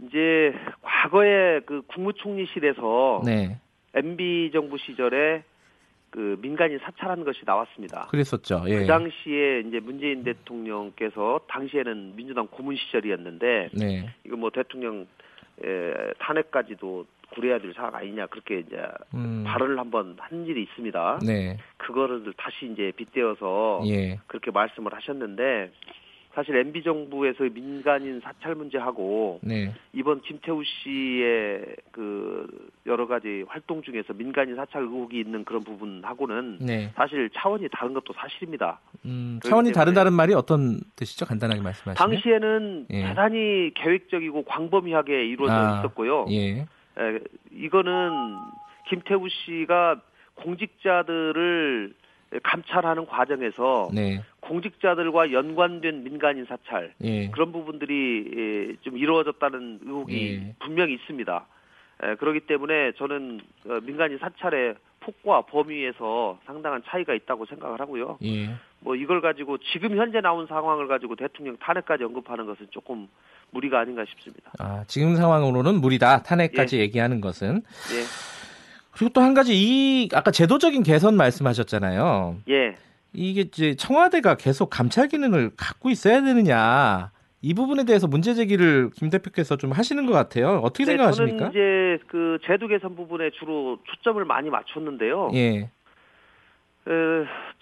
[0.07, 3.59] 이제 과거에 그 국무총리실에서 네,
[3.95, 5.45] MB 정부 시절에
[6.11, 8.07] 그 민간인 사찰한 것이 나왔습니다.
[8.11, 8.65] 그랬었죠.
[8.67, 8.81] 예.
[8.81, 15.07] 그 당시에 이제 문재인 대통령께서 당시에는 민주당 고문 시절이었는데 네, 이거 뭐 대통령
[15.65, 18.77] 에, 탄핵까지도 고려해야 될 사안 아니냐 그렇게 이제
[19.15, 21.21] 음, 발언을 한번 한 일이 있습니다.
[21.25, 25.71] 네, 그거를 다시 이제 빗대어서 예, 그렇게 말씀을 하셨는데
[26.35, 34.14] 사실 MB 정부에서 민간인 사찰 문제하고 네, 이번 김태우 씨의 그 여러 가지 활동 중에서
[34.14, 36.90] 민간인 사찰 의혹이 있는 그런 부분하고는 네.
[36.97, 38.81] 사실 차원이 다른 것도 사실입니다.
[39.05, 41.27] 음, 차원이 다르다는 말이 어떤 뜻이죠?
[41.27, 41.95] 간단하게 말씀하시면.
[41.97, 43.03] 당시에는 예.
[43.09, 46.27] 대단히 계획적이고 광범위하게 이루어져 아, 있었고요.
[46.31, 46.66] 예, 에,
[47.53, 48.11] 이거는
[48.88, 50.01] 김태우 씨가
[50.35, 51.95] 공직자들을
[52.42, 60.55] 감찰하는 과정에서 네, 공직자들과 연관된 민간인 사찰 예, 그런 부분들이 예, 좀 이루어졌다는 의혹이 예.
[60.61, 61.47] 분명히 있습니다.
[62.03, 68.18] 에, 그렇기 때문에 저는 어, 민간인 사찰의 폭과 범위에서 상당한 차이가 있다고 생각을 하고요.
[68.25, 68.55] 예.
[68.81, 73.09] 뭐 이걸 가지고 지금 현재 나온 상황을 가지고 대통령 탄핵까지 언급하는 것은 조금
[73.51, 74.53] 무리가 아닌가 싶습니다.
[74.59, 76.23] 아, 지금 상황으로는 무리다.
[76.23, 77.62] 탄핵까지 얘기하는 것은.
[78.92, 82.37] 예, 그리고 또 한 가지 이 아까 제도적인 개선 말씀하셨잖아요.
[82.50, 82.74] 예.
[83.14, 87.11] 이게 이제 청와대가 계속 감찰 기능을 갖고 있어야 되느냐
[87.42, 90.61] 이 부분에 대해서 문제 제기를 김 대표께서 좀 하시는 것 같아요.
[90.62, 91.38] 어떻게 네, 생각하십니까?
[91.38, 95.31] 저는 이제 그 제도 개선 부분에 주로 초점을 많이 맞췄는데요.
[95.35, 95.70] 예, 에,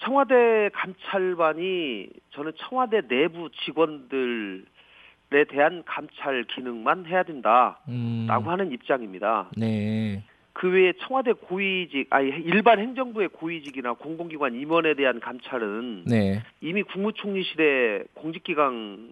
[0.05, 9.49] 청와대 감찰반이 저는 청와대 내부 직원들에 대한 감찰 기능만 해야 된다라고 음, 하는 입장입니다.
[9.57, 16.83] 네, 그 외에 청와대 고위직, 아니 일반 행정부의 고위직이나 공공기관 임원에 대한 감찰은 네, 이미
[16.83, 19.11] 국무총리실에 공직기강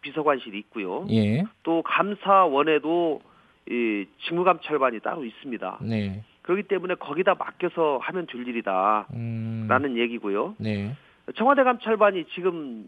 [0.00, 1.06] 비서관실이 있고요.
[1.10, 3.20] 예, 또 감사원에도
[3.68, 5.78] 이 직무감찰반이 따로 있습니다.
[5.82, 10.54] 네, 그렇기 때문에 거기다 맡겨서 하면 될 일이다라는 음, 얘기고요.
[10.58, 10.96] 네,
[11.36, 12.86] 청와대 감찰반이 지금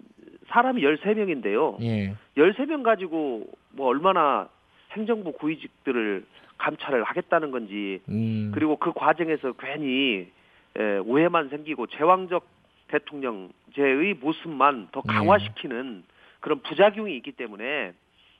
[0.48, 1.81] 사람이 13명인데요.
[1.83, 4.48] 예, 13명 가지고 뭐 얼마나
[4.92, 6.24] 행정부 고위직들을
[6.59, 10.31] 감찰을 하겠다는 건지 음, 그리고 그 과정에서 괜히
[10.76, 12.46] 에, 오해만 생기고 제왕적
[12.88, 15.12] 대통령제의 모습만 더 네.
[15.14, 16.05] 강화시키는
[16.40, 17.92] 그런 부작용이 있기 때문에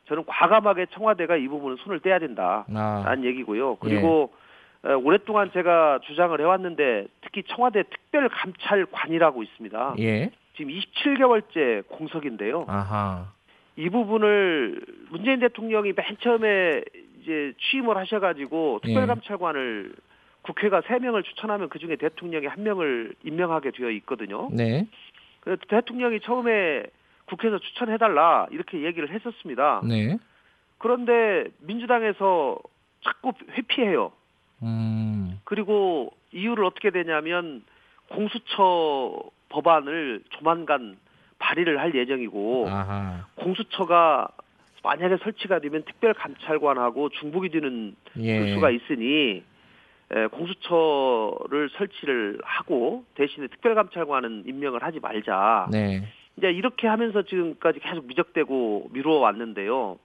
[0.07, 3.77] 저는 과감하게 청와대가 이 부분은 손을 떼야 된다라는 아, 얘기고요.
[3.77, 4.33] 그리고
[4.85, 9.95] 에, 오랫동안 제가 주장을 해왔는데 특히 청와대 특별감찰관이라고 있습니다.
[10.01, 12.67] 예, 지금 27개월째 공석인데요.
[12.69, 13.33] 아하,
[13.77, 14.81] 이 부분을
[15.11, 16.83] 문재인 대통령이 맨 처음에
[17.21, 18.87] 이제 취임을 하셔가지고 예.
[18.87, 19.95] 특별감찰관을
[20.43, 24.49] 국회가 세 명을 추천하면 그 중에 대통령이 한 명을 임명하게 되어 있거든요.
[24.53, 24.87] 네,
[25.41, 26.83] 그래서 대통령이 처음에
[27.27, 29.83] 국회에서 추천해달라 이렇게 얘기를 했었습니다.
[29.85, 30.19] 네,
[30.79, 32.59] 그런데 민주당에서
[33.05, 34.13] 자꾸 회피해요.
[34.65, 37.63] 음, 그리고 이유를 어떻게 되냐면
[38.09, 40.97] 공수처 법안을 조만간
[41.43, 44.29] 발의를 할 예정이고 아하, 공수처가
[44.85, 49.43] 만약에 설치가 되면 특별 감찰관하고 중복이 되는 예, 수가 있으니
[50.13, 55.69] 에, 공수처를 설치를 하고 대신에 특별 감찰관은 임명을 하지 말자.
[55.71, 56.03] 네,
[56.37, 59.99] 이제 이렇게 하면서 지금까지 계속 미적되고 미루어 왔는데요.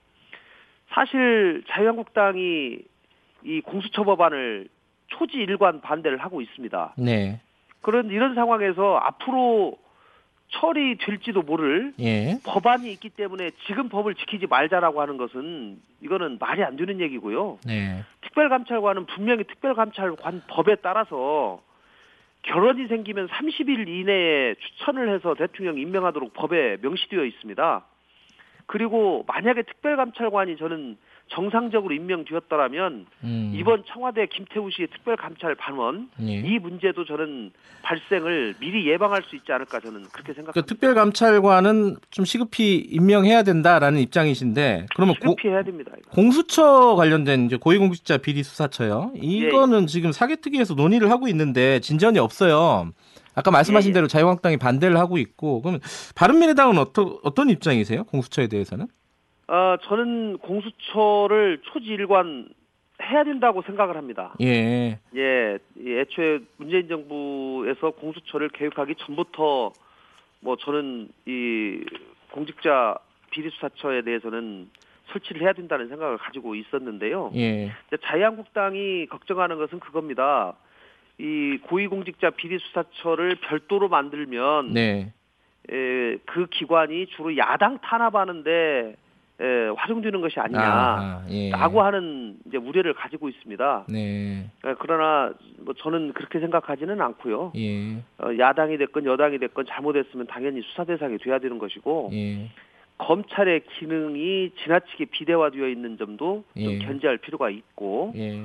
[0.89, 2.79] 사실 자유한국당이
[3.43, 4.67] 이 공수처 법안을
[5.07, 6.93] 초지 일관 반대를 하고 있습니다.
[6.97, 7.41] 네,
[7.81, 9.77] 그런 이런 상황에서 앞으로
[10.49, 16.77] 처리될지도 모를 예, 법안이 있기 때문에 지금 법을 지키지 말자라고 하는 것은 이거는 말이 안
[16.77, 17.59] 되는 얘기고요.
[17.65, 21.61] 네, 특별감찰관은 분명히 특별감찰관 법에 따라서
[22.43, 27.85] 결혼이 생기면 30일 이내에 추천을 해서 대통령 임명하도록 법에 명시되어 있습니다.
[28.67, 30.97] 그리고 만약에 특별감찰관이 저는
[31.29, 33.51] 정상적으로 임명되었더라면 음.
[33.55, 36.35] 이번 청와대 김태우 씨의 특별감찰 반원 예.
[36.39, 37.51] 이 문제도 저는
[37.83, 40.61] 발생을 미리 예방할 수 있지 않을까 저는 그렇게 그 생각합니다.
[40.65, 45.91] 특별감찰관은 좀 시급히 임명해야 된다라는 입장이신데 그러면 고, 시급히 해야 됩니다.
[45.97, 46.11] 이거.
[46.11, 49.11] 공수처 관련된 이제 고위공직자 비리 수사처요.
[49.15, 52.91] 이거는 지금 사개특위에서 논의를 하고 있는데 진전이 없어요.
[53.35, 53.93] 아까 말씀하신 예, 예.
[53.93, 55.79] 대로 자유한국당이 반대를 하고 있고 그러면
[56.15, 58.05] 바른미래당은 어떤 어떤 입장이세요?
[58.05, 58.87] 공수처에 대해서는?
[59.47, 62.49] 어, 저는 공수처를 초지일관
[63.01, 64.33] 해야 된다고 생각을 합니다.
[64.41, 64.99] 예.
[65.15, 69.71] 예, 이 애초에 문재인 정부에서 공수처를 계획하기 전부터
[70.41, 71.85] 뭐 저는 이
[72.31, 72.97] 공직자
[73.31, 74.69] 비리 수사처에 대해서는
[75.11, 77.31] 설치를 해야 된다는 생각을 가지고 있었는데요.
[77.35, 77.71] 예.
[78.03, 80.55] 자유한국당이 걱정하는 것은 그겁니다.
[81.19, 85.13] 이 고위공직자 비리 수사처를 별도로 만들면 네.
[85.69, 88.95] 에, 그 기관이 주로 야당 탄압하는데
[89.39, 91.51] 에, 활용되는 것이 아니냐라고 아하, 예.
[91.51, 93.85] 하는 이제 우려를 가지고 있습니다.
[93.87, 94.49] 네.
[94.65, 97.51] 에, 그러나 뭐 저는 그렇게 생각하지는 않고요.
[97.55, 97.97] 예.
[98.17, 102.49] 어, 야당이 됐건 여당이 됐건 잘못했으면 당연히 수사 대상이 돼야 되는 것이고 예.
[102.97, 106.79] 검찰의 기능이 지나치게 비대화되어 있는 점도 좀 예.
[106.79, 108.43] 견제할 필요가 있고 예.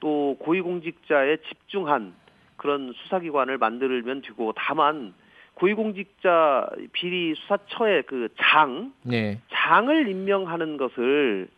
[0.00, 2.12] 또 고위공직자에 집중한
[2.56, 5.14] 그런 수사기관을 만들면 되고 다만
[5.54, 9.40] 고위공직자 비리 수사처의 그 장, 네.
[9.52, 11.48] 장을 임명하는 것을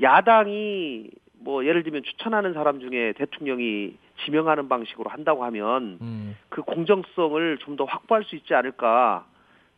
[0.00, 6.36] 야당이 뭐 예를 들면 추천하는 사람 중에 대통령이 지명하는 방식으로 한다고 하면 음.
[6.48, 9.26] 그 공정성을 좀 더 확보할 수 있지 않을까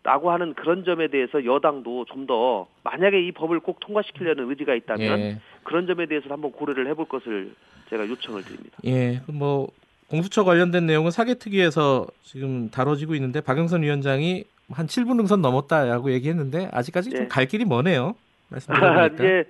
[0.03, 5.19] 라고 하는 그런 점에 대해서 여당도 좀 더 만약에 이 법을 꼭 통과시키려는 의지가 있다면
[5.21, 5.39] 예.
[5.63, 7.55] 그런 점에 대해서 한번 고려를 해볼 것을
[7.89, 8.77] 제가 요청을 드립니다.
[8.85, 9.21] 예.
[9.33, 9.69] 뭐
[10.15, 17.11] 공수처 관련된 내용은 사개특위에서 지금 다뤄지고 있는데 박영선 위원장이 한 7분 능선 넘었다라고 얘기했는데 아직까지
[17.11, 17.27] 좀 예.
[17.27, 18.15] 갈 길이 머네요.
[18.49, 19.07] 말씀드려보니까.
[19.15, 19.45] 이제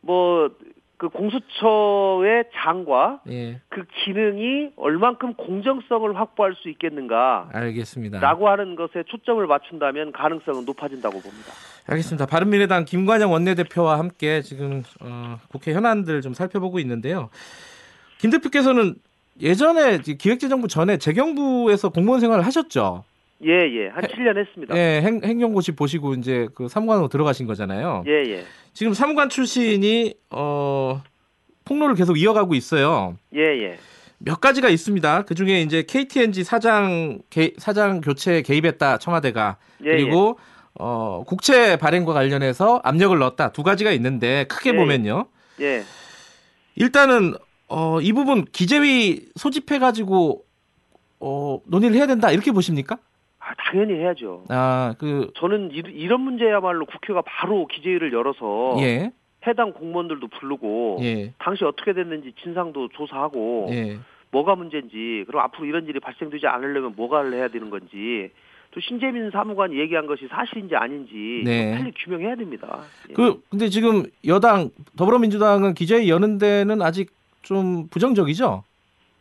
[0.00, 3.60] 뭐그 공수처의 장과 예.
[3.68, 8.18] 그 기능이 얼만큼 공정성을 확보할 수 있겠는가라고 알겠습니다.
[8.26, 11.52] 하는 것에 초점을 맞춘다면 가능성은 높아진다고 봅니다.
[11.88, 12.24] 알겠습니다.
[12.24, 17.28] 바른미래당 김관영 원내대표와 함께 지금 어, 국회 현안들 좀 살펴보고 있는데요.
[18.16, 18.94] 김 대표께서는
[19.40, 23.04] 예전에 기획재정부 전에 재경부에서 공무원 생활을 하셨죠.
[23.44, 23.88] 예, 예.
[23.88, 24.76] 한 7년 했습니다.
[24.76, 28.04] 예, 행, 행정고시 보시고 이제 그 사무관으로 들어가신 거잖아요.
[28.06, 28.44] 예, 예.
[28.72, 31.02] 지금 사무관 출신이 어
[31.64, 33.16] 폭로를 계속 이어가고 있어요.
[33.34, 33.78] 예, 예.
[34.18, 35.24] 몇 가지가 있습니다.
[35.26, 40.38] 그 중에 이제 KTNG 사장 개, 사장 교체에 개입했다 청와대가 예, 그리고
[40.78, 45.26] 어 국채 발행과 관련해서 압력을 넣었다 두 가지가 있는데 크게 예, 보면요.
[45.60, 45.82] 예.
[46.76, 47.34] 일단은
[47.68, 50.44] 어 이 부분 기재위 소집해 가지고
[51.20, 52.98] 어 논의를 해야 된다 이렇게 보십니까?
[53.38, 54.44] 아, 당연히 해야죠.
[54.48, 59.12] 아 그 저는 이, 이런 문제야말로 국회가 바로 기재위를 열어서 예.
[59.46, 61.32] 해당 공무원들도 부르고 예.
[61.38, 63.98] 당시 어떻게 됐는지 진상도 조사하고 예.
[64.32, 68.30] 뭐가 문제인지 그럼 앞으로 이런 일이 발생되지 않으려면 뭐가 해야 되는 건지
[68.72, 71.70] 또 신재민 사무관이 얘기한 것이 사실인지 아닌지 네.
[71.70, 72.80] 좀 빨리 규명해야 됩니다.
[73.10, 73.14] 예.
[73.14, 77.10] 그 근데 지금 여당 더불어민주당은 기재위 여는 데는 아직
[77.46, 78.64] 좀 부정적이죠?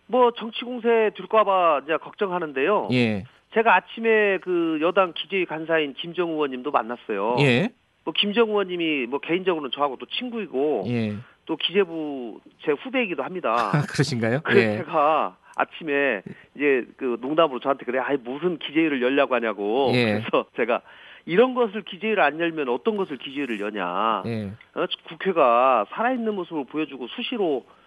[0.07, 2.89] 뭐 정치 공세 될까봐 이제 걱정하는데요.
[2.91, 3.23] 예.
[3.53, 7.38] 제가 아침에 그 여당 기재위 간사인 김정 의원님도 만났어요.
[7.39, 7.69] 예.
[8.03, 11.15] 뭐 김정 의원님이 뭐 개인적으로는 저하고 또 친구이고 예.
[11.45, 13.53] 또 기재부 제 후배이기도 합니다.
[13.73, 14.41] 아, 그러신가요?
[14.43, 14.77] 그래서 예.
[14.77, 16.21] 제가 아침에
[16.55, 19.91] 이제 그 농담으로 저한테 그래, 아이 무슨 기재위를 열려고 하냐고.
[19.93, 20.19] 예.
[20.25, 20.81] 그래서 제가
[21.25, 24.23] 이런 것을 기재위를 안 열면 어떤 것을 기재위를 여냐.
[24.25, 24.51] 예.
[24.75, 27.85] 어, 국회가 살아있는 모습을 보여주고 수시로 그-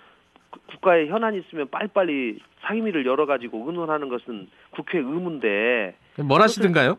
[0.51, 6.99] 국가에 현안이 있으면 빨리빨리 상임위를 열어가지고 의논하는 것은 국회 의무인데 뭘 하시든가요?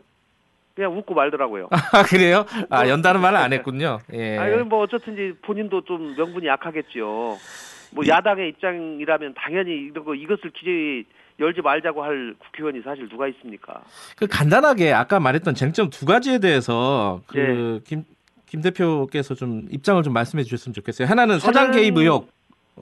[0.74, 1.68] 그냥 웃고 말더라고요.
[1.92, 2.46] 아, 그래요?
[2.70, 3.98] 아, 연다는 말을 안 했군요.
[4.12, 4.38] 예.
[4.38, 7.36] 아, 뭐 어쨌든 이제 본인도 좀 명분이 약하겠죠.
[7.92, 11.04] 뭐 야당의 입장이라면 당연히 이런 거 이것을 기재위
[11.40, 13.82] 열지 말자고 할 국회의원이 사실 누가 있습니까?
[14.16, 17.46] 그 간단하게 아까 말했던 쟁점 두 가지에 대해서 예.
[17.46, 18.04] 그 김,
[18.46, 21.08] 김 대표께서 좀 입장을 좀 말씀해 주셨으면 좋겠어요.
[21.08, 22.30] 하나는 사장 개입 의혹.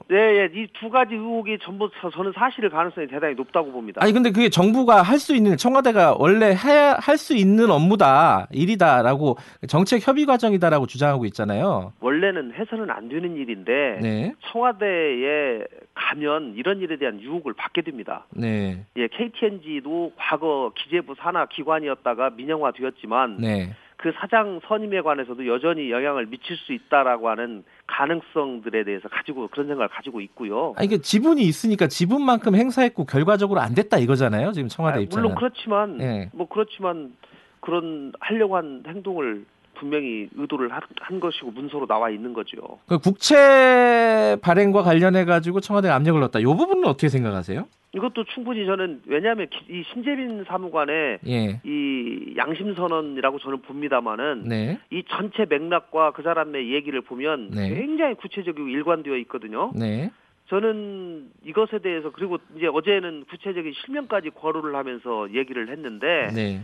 [0.07, 3.99] 네, 예, 이 두 가지 의혹이 전부 저- 저는 사실일 가능성이 대단히 높다고 봅니다.
[4.01, 10.07] 아니 근데 그게 정부가 할 수 있는 청와대가 원래 해야 할수 있는 업무다 일이다라고 정책
[10.07, 11.91] 협의 과정이다라고 주장하고 있잖아요.
[11.99, 18.25] 원래는 해서는 안 되는 일인데 네, 청와대에 가면 이런 일에 대한 유혹을 받게 됩니다.
[18.31, 23.75] 네, 예, KTNG도 과거 기재부 산하 기관이었다가 민영화 되었지만 네.
[24.01, 29.89] 그 사장 선임에 관해서도 여전히 영향을 미칠 수 있다라고 하는 가능성들에 대해서 가지고 그런 생각을
[29.89, 30.73] 가지고 있고요.
[30.77, 34.53] 아니 그 지분이 있으니까 지분만큼 행사했고 결과적으로 안 됐다 이거잖아요.
[34.53, 35.21] 지금 청와대 아, 입장은.
[35.21, 36.29] 물론 그렇지만 네.
[36.33, 37.13] 뭐 그렇지만
[37.59, 39.43] 그런 하려고 한 행동을
[39.83, 42.57] 분명히 의도를 한, 한 것이고 문서로 나와 있는 거죠.
[42.87, 46.39] 그 국채 발행과 관련해 가지고 청와대가 압력을 넣었다.
[46.39, 47.65] 이 부분은 어떻게 생각하세요?
[47.95, 51.59] 이것도 충분히 저는 왜냐하면 기- 이 신재빈 사무관의 예.
[51.63, 54.79] 이 양심 선언이라고 저는 봅니다만은 네.
[54.91, 57.73] 이 전체 맥락과 그 사람의 얘기를 보면 네.
[57.73, 59.71] 굉장히 구체적이고 일관되어 있거든요.
[59.75, 60.11] 네.
[60.49, 66.61] 저는 이것에 대해서 그리고 이제 어제는 구체적인 실명까지 거론을 하면서 얘기를 했는데 네.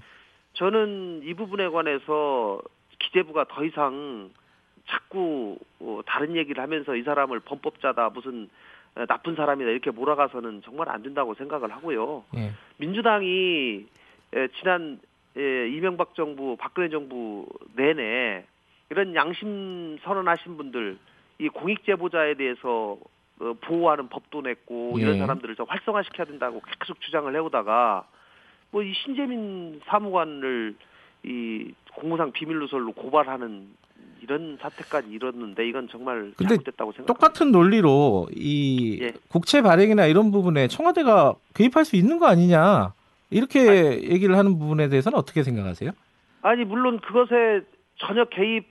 [0.54, 2.62] 저는 이 부분에 관해서
[3.00, 4.30] 기재부가 더 이상
[4.88, 8.50] 자꾸 어, 다른 얘기를 하면서 이 사람을 범법자다 무슨
[8.96, 12.24] 어, 나쁜 사람이다 이렇게 몰아가서는 정말 안 된다고 생각을 하고요.
[12.36, 12.52] 예.
[12.78, 13.86] 민주당이
[14.34, 15.00] 에, 지난
[15.38, 18.46] 에, 이명박 정부, 박근혜 정부 내내
[18.90, 20.98] 이런 양심 선언하신 분들
[21.40, 22.98] 이 공익 제보자에 대해서
[23.40, 25.20] 어, 보호하는 법도 냈고 이런 예.
[25.20, 28.08] 사람들을 좀 활성화시켜야 된다고 계속 주장을 해오다가
[28.72, 30.76] 뭐 이 신재민 사무관을
[31.24, 33.68] 이 공무상 비밀 누설로 고발하는
[34.22, 37.06] 이런 사태까지 이뤘는데 이건 정말 잘못됐다고 생각합니다.
[37.06, 39.14] 똑같은 논리로 이 예.
[39.30, 42.94] 국채 발행이나 이런 부분에 청와대가 개입할 수 있는 거 아니냐
[43.30, 45.92] 이렇게 얘기를 하는 부분에 대해서는 어떻게 생각하세요?
[46.42, 47.62] 아니 물론 그것에
[47.98, 48.66] 전혀 개입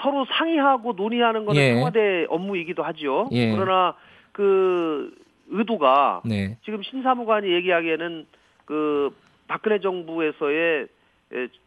[0.00, 1.74] 서로 상의하고 논의하는 것은 예.
[1.74, 3.28] 청와대 업무이기도 하죠.
[3.32, 3.52] 예.
[3.52, 3.94] 그러나
[4.32, 5.14] 그
[5.48, 6.56] 의도가 네.
[6.64, 8.26] 지금 신사무관이 얘기하기에는
[8.64, 9.10] 그
[9.48, 10.86] 박근혜 정부에서의 에,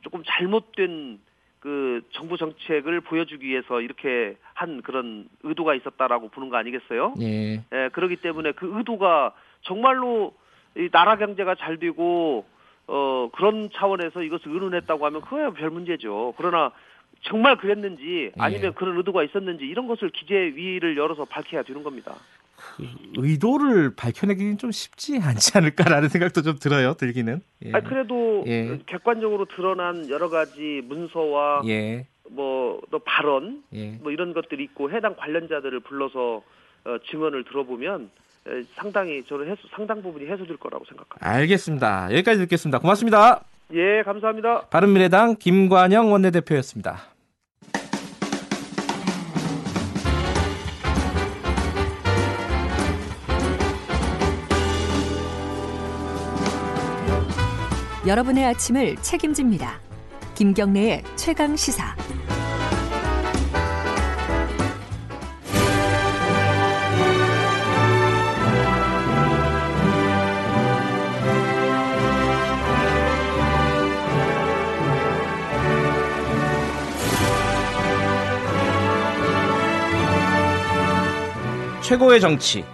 [0.02, 1.20] 조금 잘못된
[1.60, 7.14] 그 정부 정책을 보여주기 위해서 이렇게 한 그런 의도가 있었다라고 보는 거 아니겠어요?
[7.22, 7.64] 예.
[7.72, 10.34] 예, 그렇기 때문에 그 의도가 정말로
[10.76, 12.46] 이 나라 경제가 잘 되고
[12.88, 16.34] 어 그런 차원에서 이것을 의논했다고 하면 그거야 별 문제죠.
[16.38, 16.72] 그러나
[17.22, 18.70] 정말 그랬는지 아니면 예.
[18.72, 22.16] 그런 의도가 있었는지 이런 것을 기재 위를 열어서 밝혀야 되는 겁니다.
[23.18, 26.94] 의도를 밝혀내기는 좀 쉽지 않지 않을까라는 생각도 좀 들어요.
[26.94, 27.42] 들기는.
[27.66, 27.72] 예.
[27.74, 28.80] 아니 그래도 예.
[28.86, 32.08] 객관적으로 드러난 여러 가지 문서와 예.
[32.30, 33.92] 뭐또 발언 예.
[34.02, 36.42] 뭐 이런 것들이 있고 해당 관련자들을 불러서
[36.86, 38.10] 어, 증언을 들어보면
[38.48, 41.28] 에, 상당히 저는 해소, 상당 부분이 해소될 거라고 생각합니다.
[41.30, 42.12] 알겠습니다.
[42.12, 42.80] 여기까지 듣겠습니다.
[42.80, 43.44] 고맙습니다.
[43.74, 44.68] 예, 감사합니다.
[44.68, 47.11] 바른미래당 김관영 원내대표였습니다.
[58.12, 59.80] 여러분의 아침을 책임집니다.
[60.36, 61.96] 김경래의 최강 시사.
[81.82, 82.66] 최고의 정치.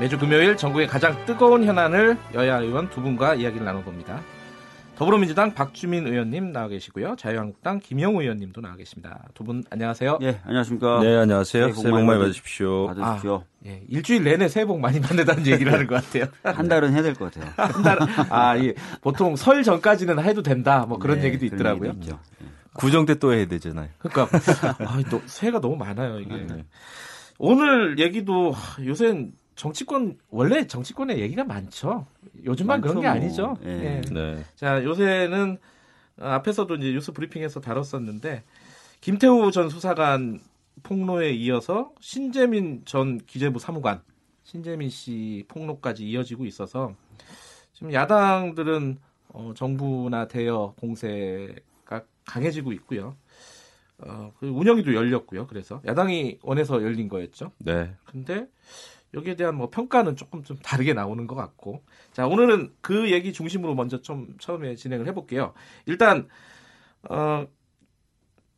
[0.00, 4.22] 매주 금요일 전국의 가장 뜨거운 현안을 여야 의원 두 분과 이야기를 나눠봅니다.
[4.96, 7.16] 더불어민주당 박주민 의원님 나와 계시고요.
[7.16, 9.24] 자유한국당 김영우 의원님도 나와 계십니다.
[9.34, 10.18] 두 분 안녕하세요.
[10.22, 11.00] 예, 안녕하십니까.
[11.02, 11.72] 네, 안녕하세요.
[11.72, 12.86] 새해 복 많이 받으십시오.
[12.86, 13.44] 받으십시오.
[13.66, 16.24] 예, 일주일 내내 새해 복 많이 받는다는 얘기를 하는 것 같아요.
[16.42, 17.52] 한 달은 해야 될 것 같아요.
[17.56, 17.98] 한 달,
[18.30, 21.90] 아, 예, 보통 설 전까지는 해도 된다, 뭐 그런 네, 얘기도 있더라고요.
[21.90, 22.18] 얘기도 있죠.
[22.72, 23.88] 구정 때 또 해야 되잖아요.
[23.98, 24.38] 그러니까
[24.78, 26.36] 아, 또 새해가 너무 많아요 이게.
[26.36, 26.64] 네.
[27.38, 32.06] 오늘 얘기도 하, 요새는 정치권 원래 정치권에 얘기가 많죠.
[32.44, 33.46] 요즘만 그런 게 많죠, 아니죠.
[33.46, 33.58] 뭐.
[33.64, 33.70] 예.
[33.70, 34.00] 예.
[34.12, 34.44] 네.
[34.54, 35.58] 자 요새는
[36.20, 38.44] 어, 앞에서도 이제 뉴스 브리핑에서 다뤘었는데
[39.00, 40.40] 김태우 전 수사관
[40.82, 44.02] 폭로에 이어서 신재민 전 기재부 사무관
[44.44, 46.94] 신재민 씨 폭로까지 이어지고 있어서
[47.72, 53.16] 지금 야당들은 어, 정부나 대여 공세가 강해지고 있고요.
[53.98, 55.46] 어, 그 운영위도 열렸고요.
[55.46, 57.52] 그래서 야당이 원해서 열린 거였죠.
[57.58, 57.94] 네.
[58.04, 58.46] 근데
[59.16, 63.74] 여기에 대한 뭐 평가는 조금 좀 다르게 나오는 것 같고 자 오늘은 그 얘기 중심으로
[63.74, 65.54] 먼저 좀 처음에 진행을 해볼게요.
[65.86, 66.28] 일단
[67.08, 67.46] 어,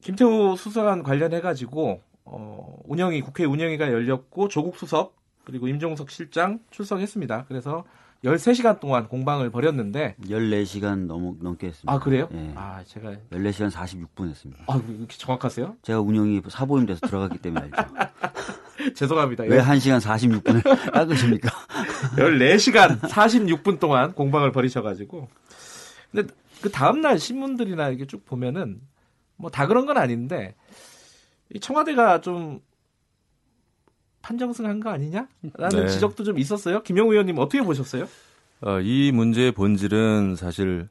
[0.01, 7.47] 김태우 수사관 관련해 가지고 어, 운영위 국회 운영위가 열렸고 조국 수석 그리고 임종석 실장 출석했습니다.
[7.47, 7.85] 그래서
[8.25, 11.93] 13시간 동안 공방을 벌였는데 14시간 넘, 넘게 했습니다.
[11.93, 12.29] 아 그래요?
[12.33, 12.53] 예.
[12.57, 14.65] 아 제가 14시간 46분 했습니다.
[14.67, 15.77] 아 이렇게 정확하세요?
[15.83, 17.95] 제가 운영이 사보임 돼서 들어갔기 때문에 알죠.
[18.95, 19.45] 죄송합니다.
[19.45, 21.49] 왜 1시간 46분을 깎으십니까?
[22.17, 25.29] 14시간 46분 동안 공방을 벌이셔 가지고.
[26.11, 28.81] 근데 그 다음 날 신문들이나 이렇게 쭉 보면은
[29.37, 30.57] 뭐 다 그런 건 아닌데
[31.55, 32.61] 이 청와대가 좀
[34.23, 35.29] 판정승한 거 아니냐라는
[35.71, 35.89] 네.
[35.89, 36.83] 지적도 좀 있었어요.
[36.83, 38.07] 김영우 의원님 어떻게 보셨어요?
[38.61, 40.89] 어, 이 문제의 본질은 사실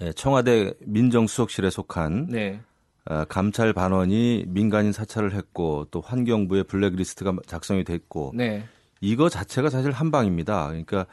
[0.00, 2.60] 예, 청와대 민정수석실에 속한 네.
[3.08, 8.64] 어, 감찰 반원이 민간인 사찰을 했고 또 환경부의 블랙리스트가 작성이 됐고 네.
[9.00, 10.66] 이거 자체가 사실 한방입니다.
[10.68, 11.06] 그러니까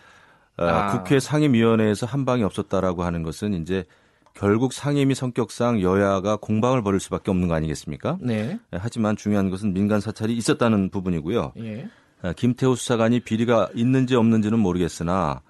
[0.57, 0.97] 어, 아.
[0.97, 3.85] 국회 상임위원회에서 한방이 없었다라고 하는 것은 이제
[4.33, 8.17] 결국 상임위 성격상 여야가 공방을 벌일 수밖에 없는 거 아니겠습니까?
[8.21, 8.59] 네.
[8.73, 11.53] 예, 하지만 중요한 것은 민간 사찰이 있었다는 부분이고요.
[11.59, 11.87] 예.
[12.23, 15.41] 어, 김태우 수사관이 비리가 있는지 없는지는 모르겠으나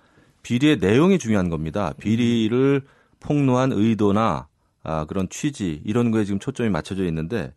[0.42, 1.94] 비리의 내용이 중요한 겁니다.
[1.98, 2.82] 비리를
[3.20, 4.48] 폭로한 의도나
[4.84, 7.54] 아, 그런 취지 이런 거에 지금 초점이 맞춰져 있는데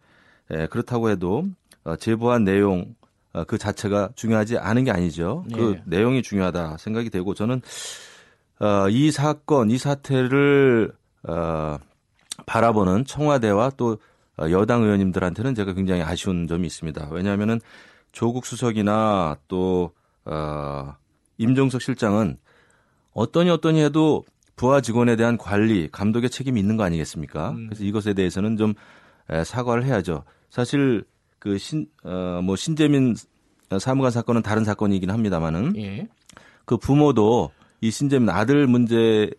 [0.51, 1.47] 에, 그렇다고 해도
[1.83, 2.95] 어, 제보한 내용
[3.33, 5.45] 어, 그 자체가 중요하지 않은 게 아니죠.
[5.53, 5.83] 그 예.
[5.87, 7.61] 내용이 중요하다 생각이 되고 저는
[8.61, 10.93] 어, 이 사건 이 사태를
[11.27, 11.79] 어,
[12.47, 13.99] 바라보는 청와대와 또
[14.39, 17.09] 어, 여당 의원님들한테는 제가 굉장히 아쉬운 점이 있습니다.
[17.11, 17.61] 왜냐하면은
[18.13, 19.93] 조국 수석이나 또
[20.25, 20.95] 어,
[21.39, 22.39] 임종석 실장은
[23.13, 24.25] 어떠니 어떠니 해도
[24.57, 27.51] 부하 직원에 대한 관리, 감독의 책임이 있는 거 아니겠습니까?
[27.51, 27.67] 음.
[27.67, 28.75] 그래서 이것에 대해서는 좀
[29.31, 30.25] 에, 사과를 해야죠.
[30.51, 31.05] 사실
[31.39, 33.15] 그 신, 어, 뭐 신재민
[33.79, 36.09] 사무관 사건은 다른 사건이긴 합니다만은 예.
[36.65, 37.51] 그 부모도
[37.81, 39.31] 이 신재민 아들 문제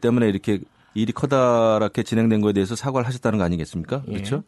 [0.00, 0.60] 때문에 이렇게
[0.94, 4.02] 일이 커다랗게 진행된 거에 대해서 사과를 하셨다는 거 아니겠습니까?
[4.08, 4.12] 예.
[4.12, 4.42] 그렇죠?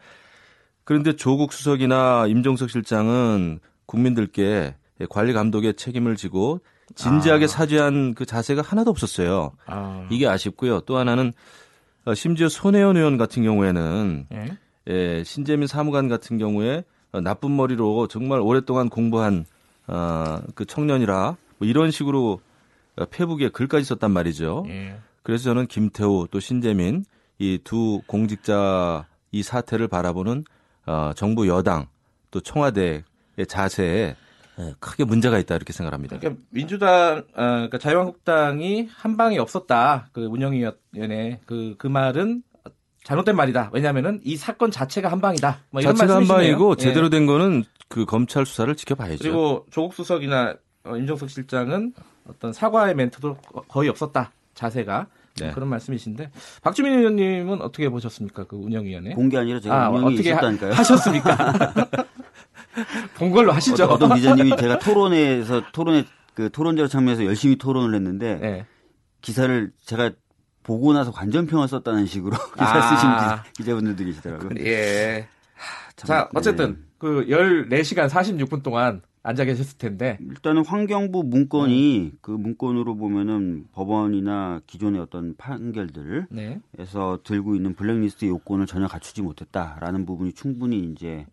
[0.85, 4.75] 그런데 조국 수석이나 임종석 실장은 국민들께
[5.09, 6.61] 관리 감독의 책임을 지고
[6.95, 7.49] 진지하게 아.
[7.49, 9.53] 사죄한 그 자세가 하나도 없었어요.
[9.67, 10.07] 아.
[10.11, 10.81] 이게 아쉽고요.
[10.81, 11.33] 또 하나는
[12.05, 14.59] 어, 심지어 손혜원 의원 같은 경우에는 예.
[14.89, 19.47] 예, 신재민 사무관 같은 경우에 어, 나쁜 머리로 정말 오랫동안 공부한
[19.87, 22.41] 어, 그 청년이라 뭐 이런 식으로
[22.97, 24.65] 어, 페북에 글까지 썼단 말이죠.
[24.69, 24.97] 예.
[25.25, 27.05] 그래서 저는 김태우 또 신재민
[27.41, 30.45] 이 두 공직자 이 사태를 바라보는
[30.87, 31.87] 어, 정부 여당
[32.31, 33.03] 또 청와대의
[33.49, 34.15] 자세에
[34.61, 36.17] 예, 크게 문제가 있다 이렇게 생각합니다.
[36.21, 40.11] 그러니까 민주당, 어, 그러니까 자유한국당이 한 방이 없었다.
[40.13, 42.45] 그 운영위원회 그그 말은
[43.03, 43.71] 잘못된 말이다.
[43.73, 45.59] 왜냐하면은 이 사건 자체가 한 방이다.
[45.71, 46.57] 뭐 이런 자체가 한 말씀이시네요.
[46.57, 46.83] 방이고 예.
[46.83, 49.19] 제대로 된 거는 그 검찰 수사를 지켜봐야죠.
[49.23, 50.55] 그리고 조국 수석이나
[50.85, 51.93] 어, 임종석 실장은
[52.29, 54.31] 어떤 사과의 멘트도 거의 없었다.
[54.55, 55.07] 자세가
[55.41, 55.51] 네.
[55.53, 56.31] 그런 말씀이신데
[56.63, 58.45] 박주민 의원님은 어떻게 보셨습니까?
[58.45, 59.15] 그 운영위원회?
[59.15, 60.73] 본게 아니라 제가 아, 운영이 어떻게 하- 있었다니까요.
[60.73, 61.75] 하셨습니까?
[63.17, 63.85] 본 걸로 하시죠.
[63.85, 68.67] 어떤 기자님이 제가 토론회에서 토론회 그 토론자로 참여해서 열심히 토론을 했는데 예.
[69.21, 70.11] 기사를 제가
[70.63, 72.83] 보고 나서 관전평을 썼다는 식으로 기사 아.
[72.97, 74.51] 쓰신 기자, 기자분들도 계시더라고요.
[74.67, 75.29] 예.
[75.97, 76.79] 참, 자, 어쨌든 네.
[76.99, 82.19] 그 14시간 46분 동안 앉아 계셨을 텐데 일단은 환경부 문건이 음.
[82.21, 86.61] 그 문건으로 보면은 법원이나 기존의 어떤 판결들에서 네.
[87.25, 91.27] 들고 있는 블랙리스트 요건을 전혀 갖추지 못했다라는 부분이 충분히 이제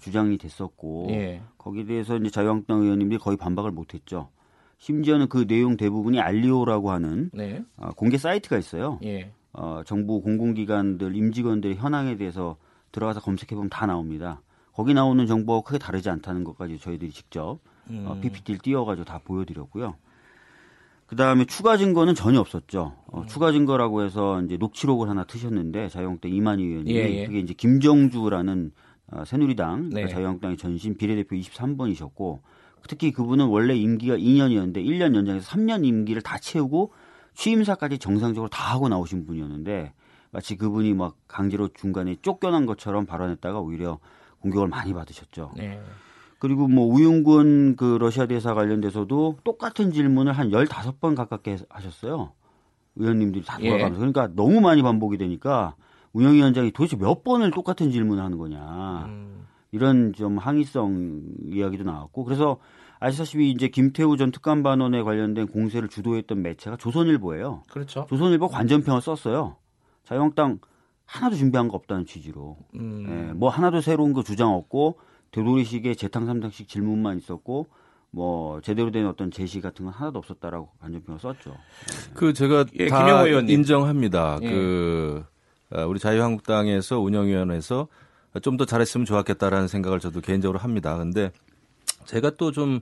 [0.00, 1.40] 주장이 됐었고 예.
[1.58, 4.30] 거기에 대해서 이제 자유한국당 의원님들이 거의 반박을 못했죠.
[4.78, 7.64] 심지어는 그 내용 대부분이 알리오라고 하는 네.
[7.76, 8.98] 어, 공개 사이트가 있어요.
[9.04, 9.30] 예.
[9.52, 12.56] 어, 정부 공공기관들 임직원들의 현황에 대해서
[12.90, 14.42] 들어가서 검색해 보면 다 나옵니다.
[14.78, 17.58] 거기 나오는 정보가 크게 다르지 않다는 것까지 저희들이 직접 어,
[17.90, 18.20] 음.
[18.20, 19.96] PPT를 띄워가지고 다 보여드렸고요.
[21.08, 22.94] 그 다음에 추가 증거는 전혀 없었죠.
[23.08, 27.26] 어, 추가 증거라고 해서 이제 녹취록을 하나 트셨는데 자유한국당 이만희 의원님이 예, 예.
[27.26, 28.70] 그게 이제 김정주라는
[29.10, 30.06] 어, 새누리당 그러니까 네.
[30.06, 32.38] 자유한국당의 전신 비례대표 23번이셨고
[32.86, 36.92] 특히 그분은 원래 임기가 2년이었는데 1년 연장해서 3년 임기를 다 채우고
[37.34, 39.92] 취임사까지 정상적으로 다 하고 나오신 분이었는데
[40.30, 43.98] 마치 그분이 막 강제로 중간에 쫓겨난 것처럼 발언했다가 오히려
[44.50, 45.52] 공격을 많이 받으셨죠.
[45.56, 45.80] 네.
[46.38, 52.32] 그리고 뭐 우윤군 그 러시아 대사 관련돼서도 똑같은 질문을 한 15번 가깝게 하셨어요.
[52.96, 53.70] 의원님들이 다 예.
[53.70, 53.98] 돌아가면서.
[53.98, 55.74] 그러니까 너무 많이 반복이 되니까
[56.12, 59.04] 운영위원장이 도대체 몇 번을 똑같은 질문을 하는 거냐.
[59.06, 59.46] 음.
[59.72, 62.58] 이런 좀 항의성 이야기도 나왔고 그래서
[63.00, 67.62] 아시다시피 이제 김태우 전 특감반원에 관련된 공세를 주도했던 매체가 조선일보예요.
[67.70, 68.06] 그렇죠.
[68.08, 69.56] 조선일보 관전평을 썼어요.
[70.04, 70.58] 자유한국당
[71.08, 72.58] 하나도 준비한 거 없다는 취지로.
[72.74, 73.06] 음.
[73.08, 74.98] 예, 뭐 하나도 새로운 거 주장 없고
[75.32, 77.66] 되돌이식의 재탕 삼탕식 질문만 있었고
[78.10, 81.56] 뭐 제대로 된 어떤 제시 같은 건 하나도 없었다라고 관전평을 썼죠.
[82.14, 83.26] 그 제가 예, 다.
[83.26, 84.38] 인정합니다.
[84.42, 84.50] 예.
[84.50, 85.24] 그
[85.72, 87.88] 어, 우리 자유한국당에서 운영위원회에서
[88.42, 90.96] 좀 더 잘했으면 좋았겠다라는 생각을 저도 개인적으로 합니다.
[90.96, 91.32] 근데
[92.04, 92.80] 제가 또 좀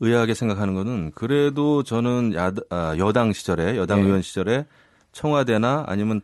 [0.00, 4.04] 의아하게 생각하는 거는 그래도 저는 야, 아, 여당 시절에 여당 예.
[4.04, 4.64] 의원 시절에
[5.12, 6.22] 청와대나 아니면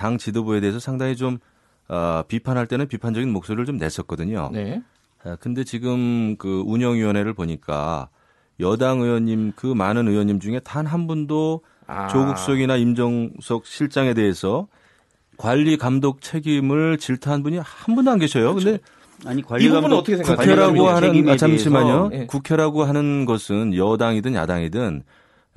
[0.00, 1.36] 당 지도부에 대해서 상당히 좀
[1.88, 4.48] 어, 비판할 때는 비판적인 목소리를 좀 냈었거든요.
[4.50, 4.80] 네.
[5.22, 8.08] 아, 근데 지금 그 운영위원회를 보니까
[8.60, 12.08] 여당 의원님 그 많은 의원님 중에 단 한 분도 아.
[12.08, 14.68] 조국 수석이나 임정석 실장에 대해서
[15.36, 18.54] 관리 감독 책임을 질타한 분이 한 분도 안 계셔요.
[18.54, 18.78] 근데
[19.26, 20.56] 아니 이 부분은 관리 감독 어떻게 생각하세요?
[20.56, 22.10] 국회라고 하는 아, 잠시만요.
[22.14, 22.26] 예.
[22.26, 25.02] 국회라고 하는 것은 여당이든 야당이든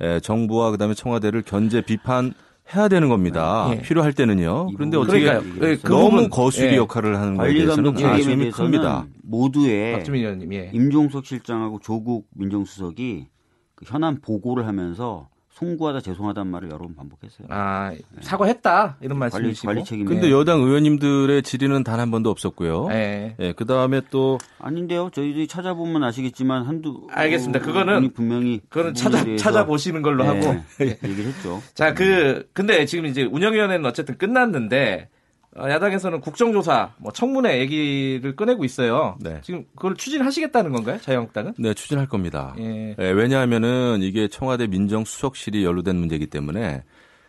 [0.02, 2.34] 에, 정부와 그다음에 청와대를 견제 비판
[2.74, 3.68] 해야 되는 겁니다.
[3.72, 3.82] 예.
[3.82, 4.68] 필요할 때는요.
[4.70, 5.70] 이 그런데 어떻게 그러니까요.
[5.70, 6.76] 예, 그 너무 거수기 예.
[6.76, 9.06] 역할을 하는 거에 대해서는 아쉬움이 큽니다.
[9.22, 10.52] 모두의 박주민 의원님.
[10.54, 10.70] 예.
[10.72, 13.26] 임종석 실장하고 조국 민정수석이
[13.74, 17.46] 그 현안 보고를 하면서 송구하다 죄송하다는 말을 여러 번 반복했어요.
[17.50, 19.66] 아 사과했다 이런 말씀이시고.
[19.68, 20.04] 관리 책임.
[20.06, 22.88] 근데 여당 의원님들의 질의는 단 한 번도 없었고요.
[22.88, 23.36] 네.
[23.38, 25.10] 예, 그 다음에 또 아닌데요.
[25.14, 27.60] 저희들이 찾아보면 아시겠지만 한두 알겠습니다.
[27.60, 30.60] 어, 그거는- 분명히 그거는 그 찾아 찾아보시는 걸로 네, 하고.
[30.80, 31.62] 얘기를 했죠.
[31.74, 35.13] 자, 그 근데 지금 이제 운영위원회는 어쨌든 끝났는데 어,
[35.56, 39.16] 야당에서는 국정조사, 뭐 청문회 얘기를 꺼내고 있어요.
[39.20, 39.40] 네.
[39.42, 41.54] 지금 그걸 추진하시겠다는 건가요, 자유한국당은?
[41.58, 42.54] 네, 추진할 겁니다.
[42.58, 42.96] 예.
[42.98, 46.82] 예, 왜냐하면은 이게 청와대 민정수석실이 연루된 문제이기 때문에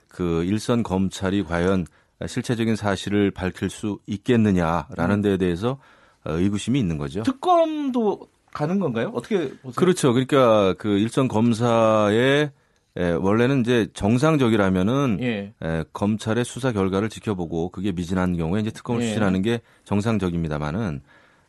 [0.08, 1.86] 그 일선 검찰이 과연
[2.26, 5.78] 실체적인 사실을 밝힐 수 있겠느냐라는 데에 대해서
[6.24, 7.24] 어, 의구심이 있는 거죠.
[7.24, 9.12] 특검도 가는 건가요?
[9.14, 9.74] 어떻게 보세요?
[9.76, 10.14] 그렇죠.
[10.14, 12.52] 그러니까 그 일선 검사의
[12.98, 15.54] 예, 원래는 이제 정상적이라면은 예.
[15.64, 19.08] 예, 검찰의 수사 결과를 지켜보고 그게 미진한 경우에 이제 특검을 예.
[19.08, 21.02] 추진하는 게 정상적입니다만은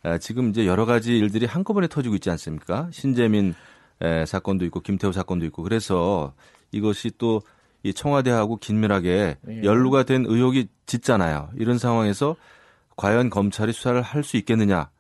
[0.07, 2.88] 예, 지금 이제 여러 가지 일들이 한꺼번에 터지고 있지 않습니까?
[2.90, 3.55] 신재민
[4.03, 6.32] 예, 사건도 있고 김태우 사건도 있고 그래서
[6.72, 7.40] 이것이 또
[7.86, 9.62] 이 청와대하고 긴밀하게 예.
[9.62, 11.51] 연루가 된 의혹이 짙잖아요.
[11.57, 12.34] 이런 상황에서
[12.97, 14.90] 과연 검찰이 수사를 할 수 있겠느냐?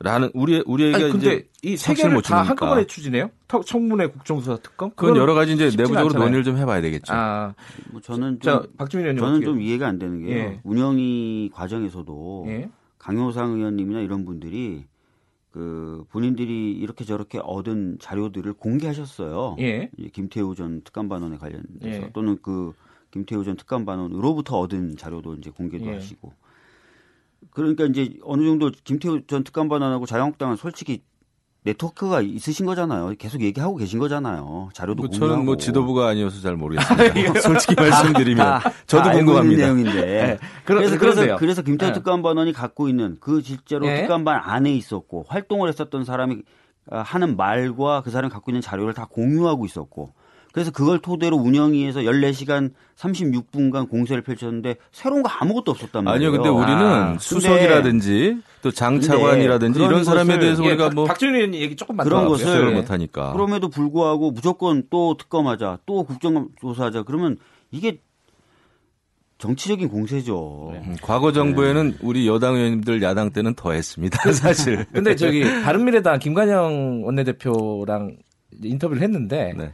[0.00, 2.42] 라는 우리 우리에게 아니, 근데 이제 이세 확신을 개를 못 다.
[2.42, 3.30] 한꺼번에 추진해요?
[3.48, 4.90] 터- 청문회, 국정조사, 특검?
[4.94, 6.24] 그건 여러 가지 이제 내부적으로 않잖아요.
[6.24, 7.12] 논의를 좀 해봐야 되겠죠.
[7.12, 7.52] 아,
[7.90, 10.36] 뭐 저는 자, 좀 박주민 의원님 저는 어떻게 좀 이해가 안 되는 게요.
[10.36, 10.60] 예.
[10.62, 12.70] 운영위 과정에서도 예.
[12.98, 14.84] 강효상 의원님이나 이런 분들이
[15.50, 19.56] 그 본인들이 이렇게 저렇게 얻은 자료들을 공개하셨어요.
[19.58, 19.90] 예.
[20.12, 22.10] 김태우 전 특감반원에 관련돼서 예.
[22.12, 22.72] 또는 그
[23.10, 25.94] 김태우 전 특감반원으로부터 얻은 자료도 이제 공개도 예.
[25.94, 26.32] 하시고
[27.50, 31.02] 그러니까 이제 어느 정도 김태우 전 특감반원하고 자유한국당은 솔직히
[31.64, 33.12] 네트워크가 있으신 거잖아요.
[33.18, 34.70] 계속 얘기하고 계신 거잖아요.
[34.72, 35.32] 자료도 뭐 공유하고.
[35.32, 37.40] 저는 뭐 지도부가 아니어서 잘 모르겠습니다.
[37.42, 39.62] 솔직히 말씀드리면 다- 저도 다 궁금합니다.
[39.64, 40.38] 내용인데.
[40.64, 41.24] 그러- 그래서 그런데요.
[41.24, 41.92] 그래서 그래서 김태우 예.
[41.92, 44.02] 특감반원이 갖고 있는 그 실제로 예.
[44.02, 46.42] 특감반 안에 있었고 활동을 했었던 사람이
[46.90, 50.14] 아, 하는 말과 그 사람이 갖고 있는 자료를 다 공유하고 있었고
[50.52, 56.30] 그래서 그걸 토대로 운영위에서 14시간 36분간 공세를 펼쳤는데 새로운 거 아무것도 없었단 말이에요.
[56.30, 61.04] 아니요, 근데 우리는 아, 수석이라든지 또 장차관이라든지 근데 이런 사람에 대해서 예, 우리가 박- 뭐
[61.04, 62.72] 박주민 의원님 얘기 조금만 그런 더 것을-.
[62.74, 63.32] 못하니까.
[63.34, 67.02] 그럼에도 불구하고 무조건 또 특검하자, 또 국정조사하자.
[67.04, 67.36] 그러면
[67.70, 68.00] 이게
[69.38, 70.72] 정치적인 공세죠.
[70.74, 74.84] 음, 과거 정부에는 우리 여당 의원님들 야당 때는 더 했습니다, 사실.
[74.92, 78.16] 근데 저기 바른미래당 김관영 원내대표랑
[78.64, 79.72] 인터뷰를 했는데 네.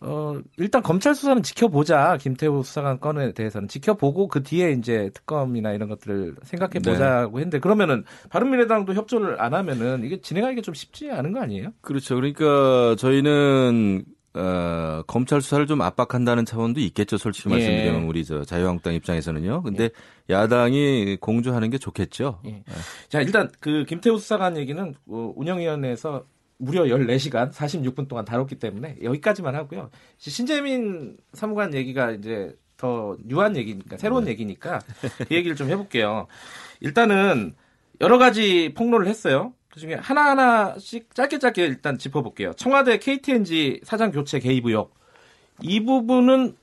[0.00, 5.88] 어 일단 검찰 수사는 지켜보자 김태우 수사관 건에 대해서는 지켜보고 그 뒤에 이제 특검이나 이런
[5.88, 6.92] 것들을 생각해 네.
[6.92, 11.72] 보자고 했는데 그러면은 바른미래당도 협조를 안 하면은 이게 진행하기가 좀 쉽지 않은 거 아니에요?
[11.80, 12.14] 그렇죠.
[12.14, 17.16] 그러니까 저희는 어, 검찰 수사를 좀 압박한다는 차원도 있겠죠.
[17.16, 17.54] 솔직히 예.
[17.54, 19.62] 말씀드리면 우리 저 자유한국당 입장에서는요.
[19.62, 19.90] 근데
[20.30, 22.40] 야당이 공조하는 게 좋겠죠.
[22.46, 22.62] 예.
[23.08, 26.24] 자 일단 그 김태우 수사관 얘기는 어, 운영위원회에서
[26.58, 29.90] 무려 14시간 46분 동안 다뤘기 때문에 여기까지만 하고요.
[30.18, 34.32] 신재민 사무관 얘기가 이제 더 유한 얘기니까 새로운 네.
[34.32, 34.80] 얘기니까
[35.28, 36.26] 그 얘기를 좀 해볼게요.
[36.80, 37.54] 일단은
[38.00, 39.52] 여러 가지 폭로를 했어요.
[39.70, 42.52] 그중에 하나하나씩 짧게 짧게 일단 짚어볼게요.
[42.54, 44.94] 청와대 KTNG 사장 교체 개입 의혹
[45.62, 46.56] 이 부분은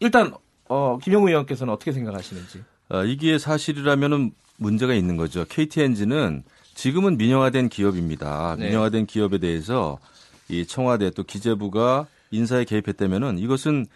[0.00, 0.32] 일단
[0.68, 2.64] 어, 김영우 의원께서는 어떻게 생각하시는지.
[2.88, 5.44] 어, 이게 사실이라면은 문제가 있는 거죠.
[5.48, 6.44] KTNG는
[6.76, 8.54] 지금은 민영화된 기업입니다.
[8.58, 8.66] 네.
[8.66, 9.98] 민영화된 기업에 대해서
[10.48, 13.86] 이 청와대 또 기재부가 인사에 개입했다면은 이것은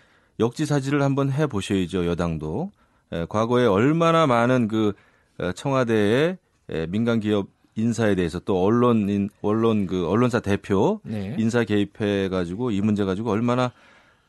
[0.40, 2.06] 역지사지를 한번 해 보셔야죠.
[2.06, 2.72] 여당도
[3.12, 4.94] 에, 과거에 얼마나 많은 그
[5.38, 6.38] 어, 청와대의
[6.70, 11.36] 에, 민간 기업 인사에 대해서 또 언론인 언론 그 언론사 대표 네.
[11.38, 13.72] 인사 개입해 가지고 이 문제 가지고 얼마나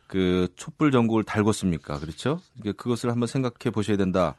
[0.07, 2.01] 그 촛불 전국을 달궜습니까?
[2.01, 2.41] 그렇죠?
[2.59, 4.35] 그러니까 그것을 한번 생각해 보셔야 된다.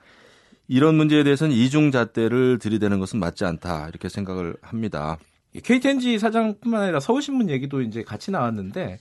[0.73, 3.89] 이런 문제에 대해서는 이중잣대를 들이대는 것은 맞지 않다.
[3.91, 5.19] 이렇게 생각을 합니다.
[5.63, 8.99] KTNG 사장뿐만 아니라 서울신문 얘기도 이제 같이 나왔는데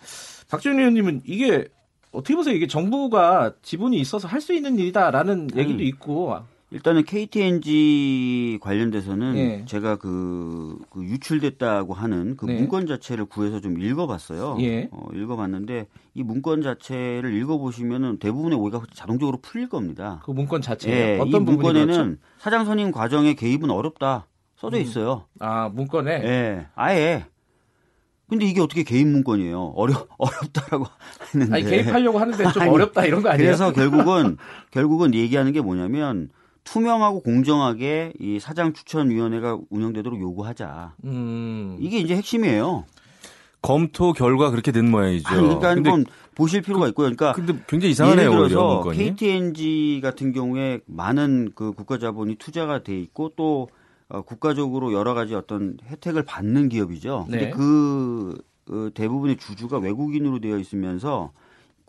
[0.49, 1.69] 박지원 의원님은 이게
[2.11, 2.53] 어떻게 보세요?
[2.53, 6.35] 이게 정부가 지분이 있어서 할 수 있는 일이다라는 얘기도 있고
[6.73, 9.65] 일단은 KTNG 관련돼서는 예.
[9.65, 12.55] 제가 그, 그 유출됐다고 하는 그 네.
[12.55, 14.57] 문건 자체를 구해서 좀 읽어봤어요.
[14.61, 14.87] 예.
[14.91, 20.21] 어, 읽어봤는데 이 문건 자체를 읽어보시면은 대부분의 오해가 자동적으로 풀릴 겁니다.
[20.23, 22.21] 그 문건 자체에 예, 이 어떤 부분이 문건에는 그렇죠?
[22.37, 24.81] 사장 선임 과정에 개입은 어렵다 써져 음.
[24.81, 25.25] 있어요.
[25.39, 27.25] 아 문건에 예, 아예.
[28.29, 29.73] 근데 이게 어떻게 개입 문건이에요?
[29.75, 30.85] 어려 어렵다라고
[31.33, 31.53] 했는데.
[31.53, 33.45] 아니 개입하려고 하는데 좀 아니, 어렵다 이런 거 아니에요?
[33.45, 34.37] 그래서 결국은
[34.71, 36.29] 결국은 얘기하는 게 뭐냐면
[36.71, 40.95] 투명하고 공정하게 이 사장 추천위원회가 운영되도록 요구하자.
[41.03, 42.85] 음, 이게 이제 핵심이에요.
[43.61, 45.27] 검토 결과 그렇게 된 모양이죠.
[45.27, 47.13] 아니, 그러니까 근데, 한번 보실 필요가 있고요.
[47.13, 48.31] 그러니까 근데 굉장히 이상하네요.
[48.31, 48.89] 예를 들어서.
[48.89, 53.67] KTNG 같은 경우에 많은 그 국가 자본이 투자가 돼 있고 또
[54.07, 57.25] 어, 국가적으로 여러 가지 어떤 혜택을 받는 기업이죠.
[57.29, 57.49] 근데 네.
[57.51, 61.33] 그 어, 대부분의 주주가 외국인으로 되어 있으면서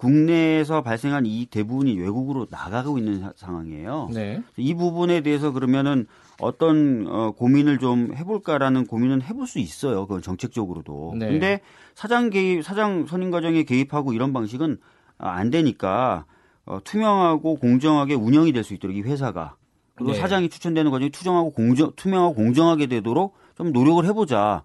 [0.02, 4.10] 국내에서 발생한 이 대부분이 외국으로 나가고 있는 상황이에요.
[4.12, 4.42] 네.
[4.56, 6.06] 이 부분에 대해서 그러면은
[6.40, 10.06] 어떤 어, 고민을 좀 해볼까라는 고민은 해볼 수 있어요.
[10.08, 11.14] 그건 정책적으로도.
[11.16, 11.28] 네.
[11.28, 11.60] 근데
[11.94, 14.78] 사장 개입, 사장 선임 과정에 개입하고 이런 방식은
[15.18, 16.24] 아, 안 되니까
[16.66, 19.54] 어, 투명하고 공정하게 운영이 될 수 있도록 이 회사가
[19.94, 20.18] 그리고 네.
[20.18, 24.64] 사장이 추천되는 과정이 투정하고 공정, 투명하고 공정하게 되도록 좀 노력을 해보자.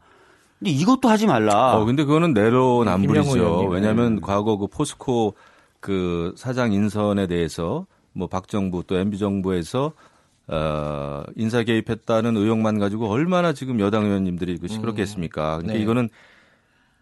[0.59, 1.75] 근데 이것도 하지 말라.
[1.75, 3.37] 어, 근데 그거는 내로남불이죠.
[3.37, 3.69] 의원님.
[3.71, 4.21] 왜냐하면 네.
[4.21, 5.35] 과거 그 포스코
[5.79, 9.93] 그 사장 인선에 대해서 뭐 박정부 또 MB 정부에서
[10.47, 15.57] 어, 인사 개입했다는 의혹만 가지고 얼마나 지금 여당 의원님들이 그 시끄럽게 했습니까?
[15.57, 15.79] 그러니까 네.
[15.79, 16.09] 이거는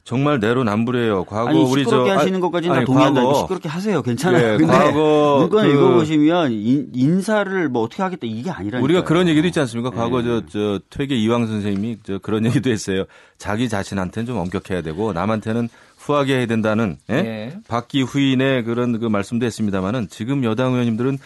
[0.05, 1.23] 정말 내로남불이에요.
[1.25, 3.21] 과거 아니 우리 시끄럽게 저 하시는 아, 것까지는 다 아니, 동의한다.
[3.23, 4.01] 과거- 시끄럽게 하세요.
[4.03, 4.53] 괜찮아요.
[4.53, 8.83] 예, 근데 과거 문건 그- 읽어보시면 인, 인사를 뭐 어떻게 하겠다 이게 아니라니까.
[8.83, 9.89] 우리가 그런 얘기도 있지 않습니까?
[9.89, 10.27] 과거 네.
[10.27, 13.05] 저, 저 퇴계 이황 선생님이 저 그런 얘기도 했어요.
[13.39, 17.21] 자기 자신한테는 좀 엄격해야 되고 남한테는 후하게 해야 된다는 예?
[17.23, 17.57] 네.
[17.67, 21.17] 박기 후인의 그런 그 말씀도 했습니다만은 지금 여당 의원님들은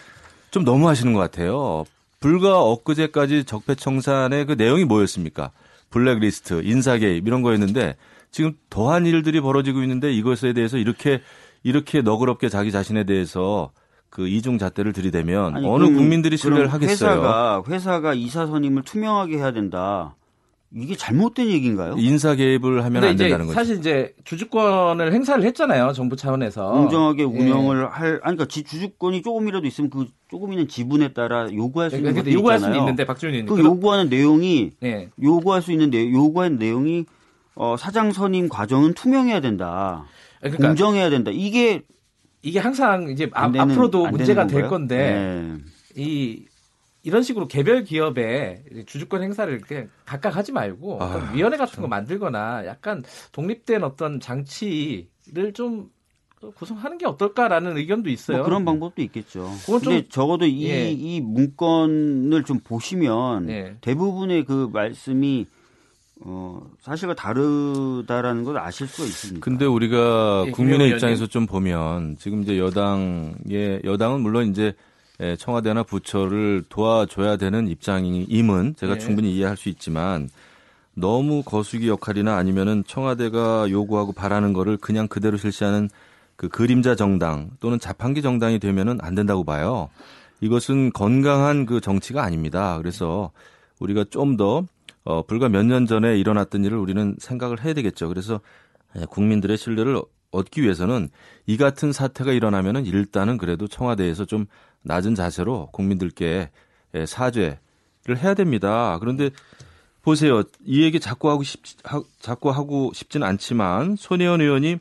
[0.51, 1.83] 좀 너무 하시는 것 같아요.
[2.21, 5.51] 불과 엊그제까지 적폐청산의 그 내용이 뭐였습니까?
[5.89, 7.97] 블랙리스트, 인사개입 이런 거였는데
[8.31, 11.21] 지금 더한 일들이 벌어지고 있는데 이것에 대해서 이렇게
[11.63, 13.71] 이렇게 너그럽게 자기 자신에 대해서
[14.09, 17.09] 그 이중 잣대를 들이대면 아니, 어느 그럼- 국민들이 신뢰를 하겠어요?
[17.11, 20.15] 회사가 회사가 이사 선임을 투명하게 해야 된다.
[20.71, 21.95] 이게 잘못된 얘기인가요?
[21.97, 23.55] 인사 개입을 하면 안 된다는 거죠.
[23.55, 25.93] 사실 이제 주주권을 행사를 했잖아요.
[25.93, 26.69] 정부 차원에서.
[26.71, 27.25] 공정하게 예.
[27.25, 31.95] 운영을 할 아니 그러니까 지- 주주권이 조금이라도 있으면 그 조금 있는 지분에 따라 요구할 수
[31.97, 32.73] 있는 그러니까 요구할 있잖아요.
[32.75, 33.45] 수는 있는데 박준희.
[33.45, 35.09] 그 요구하는 내용이 예.
[35.21, 37.05] 요구할 수 있는 내 요구한 내용이
[37.55, 40.05] 어, 사장 선임 과정은 투명해야 된다.
[40.39, 41.31] 그러니까 공정해야 된다.
[41.33, 41.81] 이게
[42.41, 44.67] 이게 항상 이제 아, 안 되는- 앞으로도 안 문제가 될?
[44.67, 45.57] 건데
[45.95, 46.01] 네.
[46.01, 46.45] 이
[47.03, 52.65] 이런 식으로 개별 기업의 주주권 행사를 그냥 각각 하지 말고 아, 위원회 같은 거 만들거나
[52.65, 55.89] 약간 독립된 어떤 장치를 좀
[56.55, 58.37] 구성하는 게 어떨까라는 의견도 있어요.
[58.37, 59.51] 뭐 그런 방법도 있겠죠.
[59.65, 60.89] 그건 좀- 근데 적어도 이, 예.
[60.91, 63.75] 이 문건을 좀 보시면 예.
[63.81, 65.45] 대부분의 그 말씀이
[66.21, 69.43] 어, 사실과 다르다라는 걸 아실 수가 있습니다.
[69.43, 74.73] 근데 우리가 예, 국민의 입장에서 좀 보면 지금 이제 여당의 여당은 물론 이제
[75.21, 78.97] 예, 청와대나 부처를 도와줘야 되는 입장임은 제가 예.
[78.99, 80.29] 충분히 이해할 수 있지만
[80.93, 85.89] 너무 거수기 역할이나 아니면은 청와대가 요구하고 바라는 거를 그냥 그대로 실시하는
[86.35, 89.89] 그 그림자 정당 또는 자판기 정당이 되면은 안 된다고 봐요.
[90.41, 92.77] 이것은 건강한 그 정치가 아닙니다.
[92.77, 93.31] 그래서
[93.79, 94.63] 우리가 좀 더
[95.03, 98.07] 어, 불과 몇 년 전에 일어났던 일을 우리는 생각을 해야 되겠죠.
[98.09, 98.41] 그래서
[98.97, 101.09] 예, 국민들의 신뢰를 얻기 위해서는
[101.47, 104.45] 이 같은 사태가 일어나면은 일단은 그래도 청와대에서 좀
[104.83, 106.49] 낮은 자세로 국민들께
[106.95, 107.57] 예, 사죄를
[108.17, 108.97] 해야 됩니다.
[108.99, 109.29] 그런데
[110.01, 110.43] 보세요.
[110.65, 114.77] 이 얘기 자꾸 하고 싶, 하, 자꾸 하고 싶진 않지만 손혜원 의원이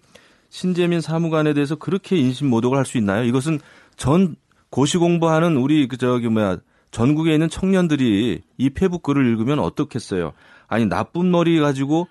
[0.51, 3.25] 신재민 사무관에 대해서 그렇게 인신 모독을 할 수 있나요?
[3.25, 3.59] 이것은
[3.97, 4.37] 전
[4.71, 6.59] 고시 공부하는 우리 그 저기 뭐야
[6.91, 10.32] 전국에 있는 청년들이 이 페북 글을 읽으면 어떻겠어요?
[10.66, 12.09] 아니 나쁜 머리 가지고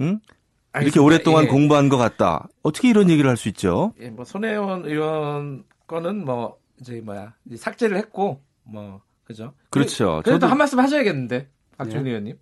[0.00, 0.04] 응?
[0.04, 0.20] 이렇게
[0.72, 1.02] 알겠습니다.
[1.02, 1.48] 오랫동안 예.
[1.48, 2.48] 공부한 것 같다.
[2.62, 3.92] 어떻게 이런 얘기를 할 수 있죠?
[4.00, 9.52] 예, 뭐 손혜원 의원 거는 뭐 이제 뭐야 이제 삭제를 했고 뭐 그죠?
[9.70, 10.20] 그렇죠.
[10.24, 12.08] 그래도 저도- 한 말씀 하셔야겠는데 박준희 예.
[12.10, 12.36] 의원님.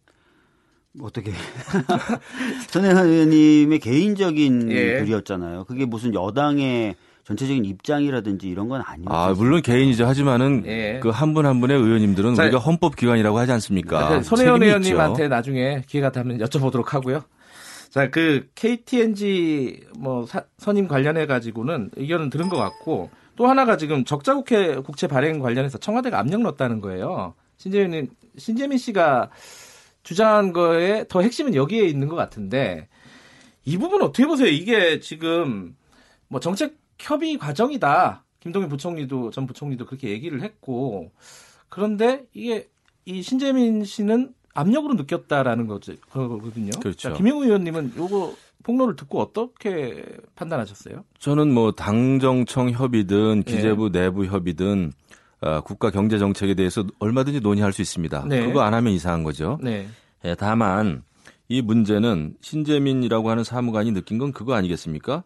[1.00, 1.32] 어떻게
[2.70, 4.98] 전혜원 의원님의 개인적인 예.
[5.00, 5.64] 글이었잖아요.
[5.64, 9.12] 그게 무슨 여당의 전체적인 입장이라든지 이런 건 아니었죠.
[9.12, 10.06] 아 물론 개인이죠.
[10.06, 11.00] 하지만은 예.
[11.00, 14.08] 그한 분 한 분의 의원님들은 자, 우리가 헌법 기관이라고 하지 않습니까?
[14.18, 15.28] 그 손혜원 의원님한테 있죠.
[15.28, 17.22] 나중에 기회가 되면 여쭤보도록 하고요.
[17.90, 24.04] 자, 그 KTNG 뭐 사- 선임 관련해 가지고는 의견은 들은 것 같고 또 하나가 지금
[24.04, 27.34] 적자국회 국채 발행 관련해서 청와대가 압력 넣었다는 거예요.
[27.56, 29.30] 신재민 신재민 씨가
[30.02, 32.88] 주장한 거에 더 핵심은 여기에 있는 것 같은데
[33.64, 34.48] 이 부분 어떻게 보세요?
[34.48, 35.74] 이게 지금
[36.28, 38.24] 뭐 정책 협의 과정이다.
[38.40, 41.10] 김동연 부총리도 전 부총리도 그렇게 얘기를 했고
[41.68, 42.68] 그런데 이게
[43.04, 46.70] 이 신재민 씨는 압력으로 느꼈다라는 거지 거거든요.
[46.80, 47.10] 그렇죠.
[47.10, 51.04] 자, 김영우 의원님은 요거 폭로를 듣고 어떻게 판단하셨어요?
[51.18, 53.50] 저는 뭐 당정청 협의든 예.
[53.50, 54.92] 기재부 내부 협의든
[55.40, 58.26] 어, 국가 경제 정책에 대해서 얼마든지 논의할 수 있습니다.
[58.28, 58.46] 네.
[58.46, 59.58] 그거 안 하면 이상한 거죠.
[59.62, 59.88] 네.
[60.24, 61.02] 예, 다만
[61.48, 65.24] 이 문제는 신재민이라고 하는 사무관이 느낀 건 그거 아니겠습니까?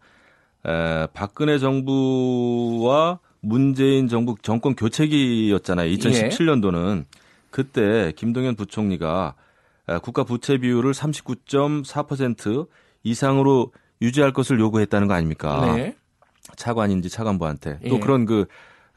[0.65, 5.95] 에, 박근혜 정부와 문재인 정부 정권 교체기였잖아요.
[5.95, 7.05] 2017년도는
[7.51, 9.35] 그때 김동연 부총리가
[9.89, 12.67] 에, 국가 부채 비율을 39.4%
[13.03, 15.75] 이상으로 유지할 것을 요구했다는 거 아닙니까?
[15.75, 15.95] 네.
[16.55, 17.89] 차관인지 차관부한테 예.
[17.89, 18.45] 또 그런 그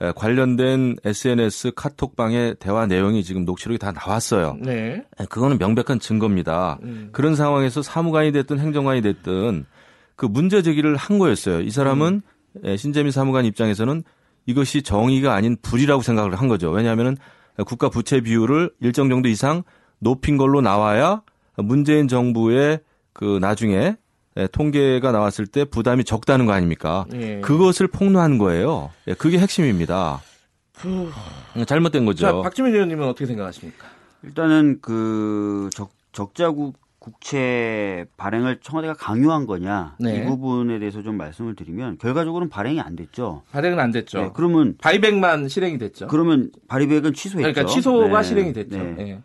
[0.00, 4.56] 에, 관련된 SNS 카톡방의 대화 내용이 지금 녹취록이 다 나왔어요.
[4.60, 5.04] 네.
[5.20, 6.78] 에, 그거는 명백한 증거입니다.
[6.82, 7.10] 음.
[7.12, 9.66] 그런 상황에서 사무관이 됐든 행정관이 됐든
[10.18, 11.60] 그 문제 제기를 한 거였어요.
[11.60, 12.22] 이 사람은
[12.64, 14.02] 예, 신재민 사무관 입장에서는
[14.46, 16.70] 이것이 정의가 아닌 불이라고 생각을 한 거죠.
[16.72, 17.16] 왜냐하면은
[17.64, 19.62] 국가 부채 비율을 일정 정도 이상
[20.00, 21.22] 높인 걸로 나와야
[21.56, 22.80] 문재인 정부의
[23.12, 23.96] 그 나중에
[24.36, 27.06] 예, 통계가 나왔을 때 부담이 적다는 거 아닙니까?
[27.14, 27.40] 예.
[27.40, 28.90] 그것을 폭로한 거예요.
[29.06, 30.20] 예, 그게 핵심입니다.
[31.64, 32.26] 잘못된 거죠.
[32.26, 33.86] 자, 박주민 의원님은 어떻게 생각하십니까?
[34.24, 36.76] 일단은 그 적, 적자국
[37.08, 40.18] 국채 발행을 청와대가 강요한 거냐 네.
[40.18, 43.42] 이 부분에 대해서 좀 말씀을 드리면 결과적으로는 발행이 안 됐죠.
[43.50, 44.20] 발행은 안 됐죠.
[44.20, 46.08] 네, 그러면 바이백만 실행이 됐죠.
[46.08, 47.52] 그러면 발의백은 취소했죠.
[47.52, 48.76] 그러니까 취소가 네, 실행이 됐죠.
[48.76, 48.96] 네.
[48.98, 49.22] 예.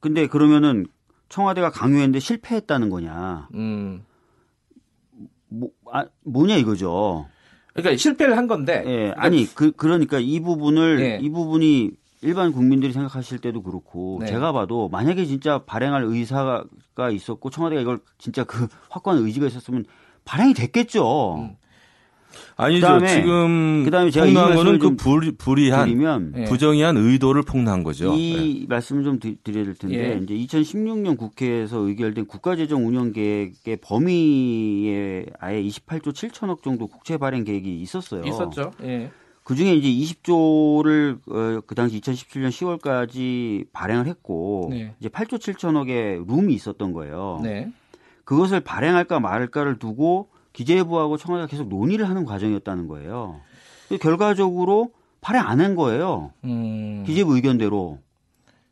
[0.00, 0.86] 근데 그러면은
[1.28, 3.48] 청와대가 강요했는데 실패했다는 거냐?
[3.54, 4.04] 음.
[5.48, 7.26] 뭐, 아, 뭐냐 이거죠.
[7.72, 8.82] 그러니까 실패를 한 건데.
[8.86, 11.18] 예, 그러니까 아니 그 그러니까 이 부분을 예.
[11.20, 11.92] 이 부분이
[12.22, 14.26] 일반 국민들이 생각하실 때도 그렇고 네.
[14.26, 16.64] 제가 봐도 만약에 진짜 발행할 의사가
[17.12, 19.84] 있었고 청와대가 이걸 진짜 그 확고한 의지가 있었으면
[20.24, 21.36] 발행이 됐겠죠.
[21.36, 21.56] 음.
[22.56, 22.86] 아니죠.
[22.86, 26.44] 그다음에- 지금 그다음에 제가 이 폭로한 거는 그좀 불, 불이한 드리면 예.
[26.44, 28.12] 부정의한 의도를 폭로한 거죠.
[28.14, 28.66] 이 네.
[28.68, 30.18] 말씀을 좀 드- 드려야 될 텐데 예.
[30.22, 37.80] 이제 2016년 국회에서 의결된 국가재정 운영 계획의 범위에 아예 28조 7천억 정도 국채 발행 계획이
[37.80, 38.22] 있었어요.
[38.24, 38.70] 있었죠.
[38.82, 39.10] 예.
[39.46, 44.92] 그 중에 이제 20조를 어, 그 당시 2017년 10월까지 발행을 했고 네.
[44.98, 47.38] 이제 8조 7천억의 룸이 있었던 거예요.
[47.44, 47.70] 네.
[48.24, 53.40] 그것을 발행할까 말까를 두고 기재부하고 청와대가 계속 논의를 하는 과정이었다는 거예요.
[54.00, 54.90] 결과적으로
[55.20, 56.32] 발행 안 한 거예요.
[56.42, 57.04] 음.
[57.06, 58.00] 기재부 의견대로.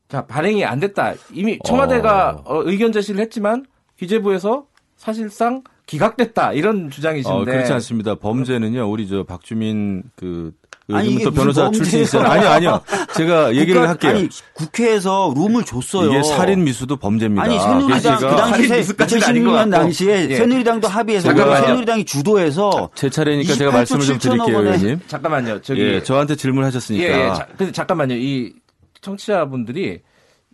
[0.09, 1.15] 자, 발행이 안 됐다.
[1.33, 3.65] 이미 청와대가 어, 의견 제시를 했지만
[3.97, 4.67] 기재부에서
[4.97, 6.53] 사실상 기각됐다.
[6.55, 7.37] 이런 주장이신데.
[7.37, 8.15] 어, 그렇지 않습니다.
[8.15, 10.55] 범죄는요, 우리 저 박주민 그
[10.89, 11.83] 의문부터 무슨 변호사 범죄예요?
[11.85, 12.31] 출신이잖아요.
[12.31, 12.81] 아니요, 아니요.
[13.17, 14.11] 제가 얘기를 국가- 할게요.
[14.11, 16.11] 아니 국회에서 룸을 줬어요.
[16.11, 17.43] 이게 살인 미수도 범죄입니다.
[17.43, 19.71] 아니 새누리당 그 당시 살인 미수까지는 아닌 것 2016년 같고.
[19.71, 20.37] 당시에 예.
[20.37, 21.67] 새누리당도 합의해서 잠깐만요.
[21.67, 25.01] 새누리당이 주도해서 제 차례니까 제가 28조 말씀을 좀 7천억 드릴게요, 의원님.
[25.09, 25.63] 잠깐만요.
[25.63, 27.05] 저기 예, 저한테 질문하셨으니까.
[27.05, 27.35] 예, 예.
[27.35, 28.15] 자, 근데 잠깐만요.
[28.17, 28.53] 이
[29.01, 30.01] 청취자분들이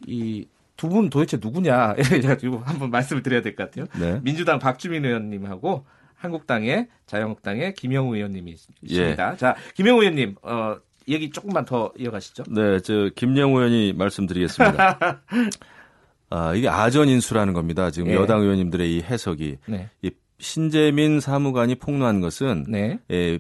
[0.07, 1.95] 이 두 분 도대체 누구냐?
[2.23, 3.85] 제가 이거 한번 말씀을 드려야 될 것 같아요.
[3.99, 4.19] 네.
[4.23, 5.85] 민주당 박주민 의원님하고
[6.21, 8.55] 한국당의 자유한국당의 김영우 의원님이
[8.91, 9.17] 예.
[9.17, 10.77] 자, 김영우 의원님, 어,
[11.09, 12.45] 얘기 조금만 더 이어가시죠.
[12.49, 15.23] 네, 저 김영우 의원이 말씀드리겠습니다.
[16.31, 17.91] 아, 이게 아전인수라는 겁니다.
[17.91, 18.15] 지금 예.
[18.15, 19.89] 여당 의원님들의 이 해석이 네.
[20.03, 22.99] 이 신재민 사무관이 폭로한 것은 네.
[23.11, 23.39] 예,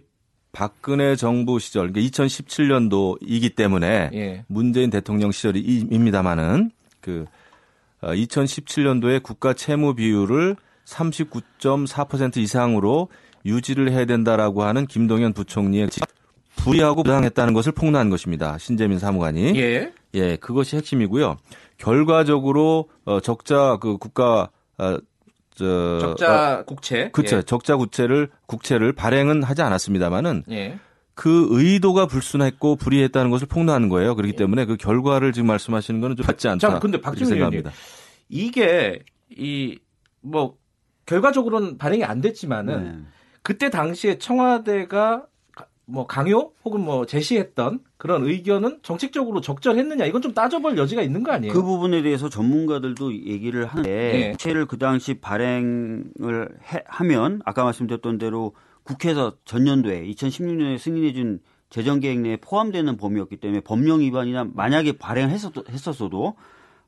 [0.52, 4.44] 박근혜 정부 시절, 그러니까 2017년도이기 때문에 예.
[4.48, 6.70] 문재인 대통령 시절입니다만은
[7.00, 7.26] 그
[8.02, 10.56] 2017년도에 국가 채무 비율을
[10.86, 13.08] 39.4% 이상으로
[13.44, 15.88] 유지를 해야 된다라고 하는 김동연 부총리의
[16.56, 18.58] 불이하고 부당했다는 것을 폭로한 것입니다.
[18.58, 19.58] 신재민 사무관이.
[19.58, 19.92] 예.
[20.14, 21.36] 예, 그것이 핵심이고요.
[21.78, 24.98] 결과적으로 어, 적자 그 국가 어,
[25.54, 27.10] 저 적자 국채.
[27.12, 27.42] 그렇죠.
[27.42, 30.56] 적자 국채를 국채를 발행은 하지 않았습니다만은 예.
[30.56, 30.78] 예.
[31.14, 34.14] 그 의도가 불순했고 불이했다는 것을 폭로하는 거예요.
[34.14, 36.68] 그렇기 때문에 그 결과를 지금 말씀하시는 거는 좀 맞지 않다.
[36.68, 37.72] 자, 근데 박주민 생각합니다.
[38.28, 39.00] 이게
[39.30, 39.78] 이
[40.22, 40.56] 뭐
[41.10, 42.98] 결과적으로는 발행이 안 됐지만은 네.
[43.42, 50.32] 그때 당시에 청와대가 가- 뭐 강요 혹은 뭐 제시했던 그런 의견은 정책적으로 적절했느냐 이건 좀
[50.34, 51.52] 따져볼 여지가 있는 거 아니에요?
[51.52, 54.30] 그 부분에 대해서 전문가들도 얘기를 하는데 예.
[54.30, 58.52] 국채를 그 당시 발행을 해- 하면 아까 말씀드렸던 대로
[58.84, 61.40] 국회에서 전년도에 2016년에 승인해준
[61.70, 66.36] 재정계획 내에 포함되는 범위였기 때문에 법령 위반이나 만약에 발행을 했었, 했었어도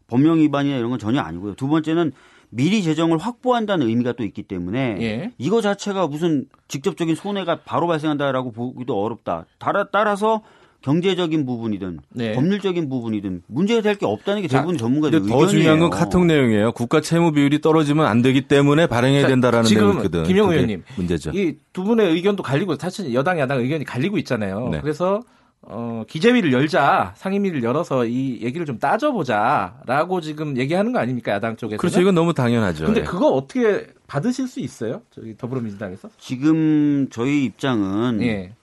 [0.07, 1.55] 법령 위반이나 이런 건 전혀 아니고요.
[1.55, 2.13] 두 번째는
[2.55, 5.31] 미리 재정을 확보한다는 의미가 또 있기 때문에 예.
[5.39, 9.47] 이거 자체가 무슨 직접적인 손해가 바로 발생한다라고 보기도 어렵다.
[9.59, 10.43] 따라, 따라서
[10.83, 12.33] 경제적인 부분이든 네.
[12.33, 15.41] 법률적인 부분이든 문제가 될 게 없다는 게 자, 대부분 전문가들 의견이에요.
[15.41, 16.73] 더 중요한 건 카톡 내용이에요.
[16.73, 20.23] 국가 채무 비율이 떨어지면 안 되기 때문에 발행해야 자, 된다라는 지금 내용이거든.
[20.25, 21.31] 그게 의원님, 문제죠.
[21.35, 24.69] 이 두 분의 의견도 갈리고 사실 여당 야당 의견이 갈리고 있잖아요.
[24.73, 24.81] 네.
[24.83, 25.23] 그래서
[25.63, 31.79] 어, 기재위를 열자 상임위를 열어서 이 얘기를 좀 따져보자라고 지금 얘기하는 거 아닙니까 야당 쪽에서?
[31.81, 32.01] 그렇죠.
[32.01, 32.85] 이건 너무 당연하죠.
[32.87, 33.05] 근데 예.
[33.05, 35.03] 그거 어떻게 받으실 수 있어요?
[35.11, 36.09] 저기 더불어민주당에서?
[36.19, 38.55] 지금 저희 입장은 예.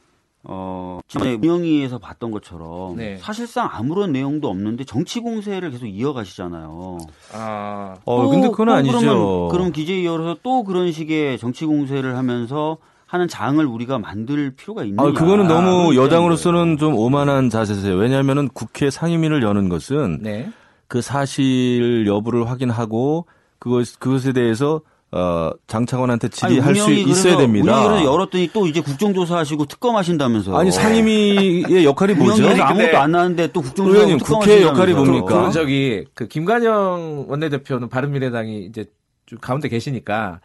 [0.43, 3.17] 어, 지난해 운영위에서 봤던 것처럼 네.
[3.17, 6.97] 사실상 아무런 내용도 없는데 정치 공세를 계속 이어가시잖아요.
[7.33, 8.99] 아, 어, 또- 근데 그건 또 아니죠.
[8.99, 12.77] 그러면, 그럼 기재위 열어서 또 그런 식의 정치 공세를 하면서
[13.09, 15.09] 하는 장을 우리가 만들 필요가 있느냐?
[15.09, 17.95] 아, 그거는 너무 여당으로서는 좀 오만한 자세세요.
[17.95, 20.51] 왜냐하면은 국회 상임위를 여는 것은 네.
[20.87, 23.25] 그 사실 여부를 확인하고
[23.57, 24.81] 그것 그것에 대해서
[25.11, 27.73] 어, 장차관한테 질의할 수 있어야 됩니다.
[27.73, 30.55] 운영이 그래서 열었더니 또 이제 국정조사하시고 특검하신다면서요.
[30.55, 32.47] 아니 상임위의 역할이 뭐죠?
[32.47, 35.47] 아무것도 안 나왔는데 또 국정조사 의원님, 국회의 역할이 뭡니까?
[35.47, 38.85] 그 저기 그 김관영 원내대표는 바른미래당이 이제
[39.25, 40.41] 좀 가운데 계시니까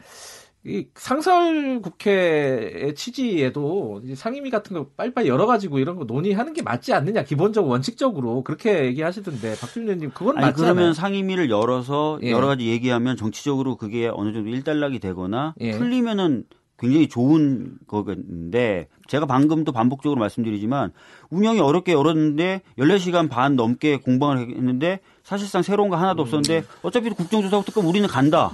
[0.67, 7.23] 이 상설 국회의 취지에도 상임위 같은 거 빨리빨리 열어가지고 이런 거 논의하는 게 맞지 않느냐
[7.23, 10.93] 기본적으로 원칙적으로 그렇게 얘기하시던데 박준민 의원님 그건 맞지 그러면 않아요?
[10.95, 12.31] 상임위를 열어서 예.
[12.31, 15.73] 여러 가지 얘기하면 정치적으로 그게 어느 정도 일단락이 되거나 예.
[15.73, 16.45] 풀리면은
[16.79, 20.93] 굉장히 좋은 거겠는데 제가 방금도 반복적으로 말씀드리지만
[21.31, 27.67] 운영이 어렵게 열었는데 14시간 반 넘게 공방을 했는데 사실상 새로운 거 하나도 없었는데 어차피 국정조사국
[27.67, 28.51] 특검 우리는 간다.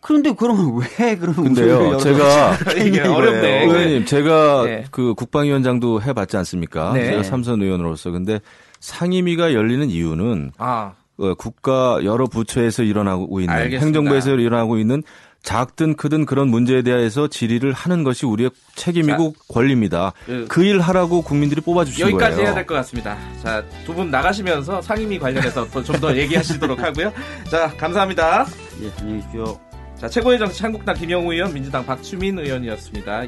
[0.00, 3.00] 그런데 그러면 왜 그러면 근데요, 제가 이게?
[3.00, 3.64] 어렵네.
[3.66, 4.84] 의원님, 제가 네.
[4.90, 6.92] 그 국방위원장도 해봤지 않습니까?
[6.94, 7.06] 네.
[7.10, 8.10] 제가 삼선 의원으로서.
[8.10, 8.40] 근데
[8.80, 13.84] 상임위가 열리는 이유는 아 어, 국가 여러 부처에서 일어나고 있는 알겠습니다.
[13.84, 15.02] 행정부에서 일어나고 있는
[15.42, 20.12] 작든 크든 그런 문제에 대해서 질의를 하는 것이 우리의 책임이고 권리입니다.
[20.26, 22.46] 그- 그일 하라고 국민들이 뽑아주신 여기까지 거예요.
[22.48, 23.16] 해야 될 것 같습니다.
[23.42, 27.12] 자, 두 분 나가시면서 상임위 관련해서 좀 더 얘기하시도록 하고요.
[27.50, 28.46] 자, 감사합니다.
[28.82, 29.58] 예, 안녕히 계십시오.
[30.00, 33.24] 자, 최고의 정치 한국당 김영우 의원, 민주당 박주민 의원이었습니다.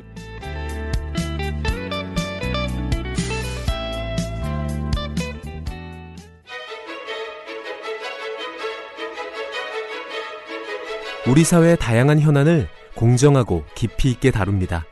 [11.28, 14.86] 우리 사회의 다양한 현안을 공정하고 깊이 있게 다룹니다.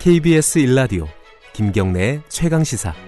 [0.00, 1.08] KBS 일라디오
[1.54, 3.07] 김경래의 최강 시사.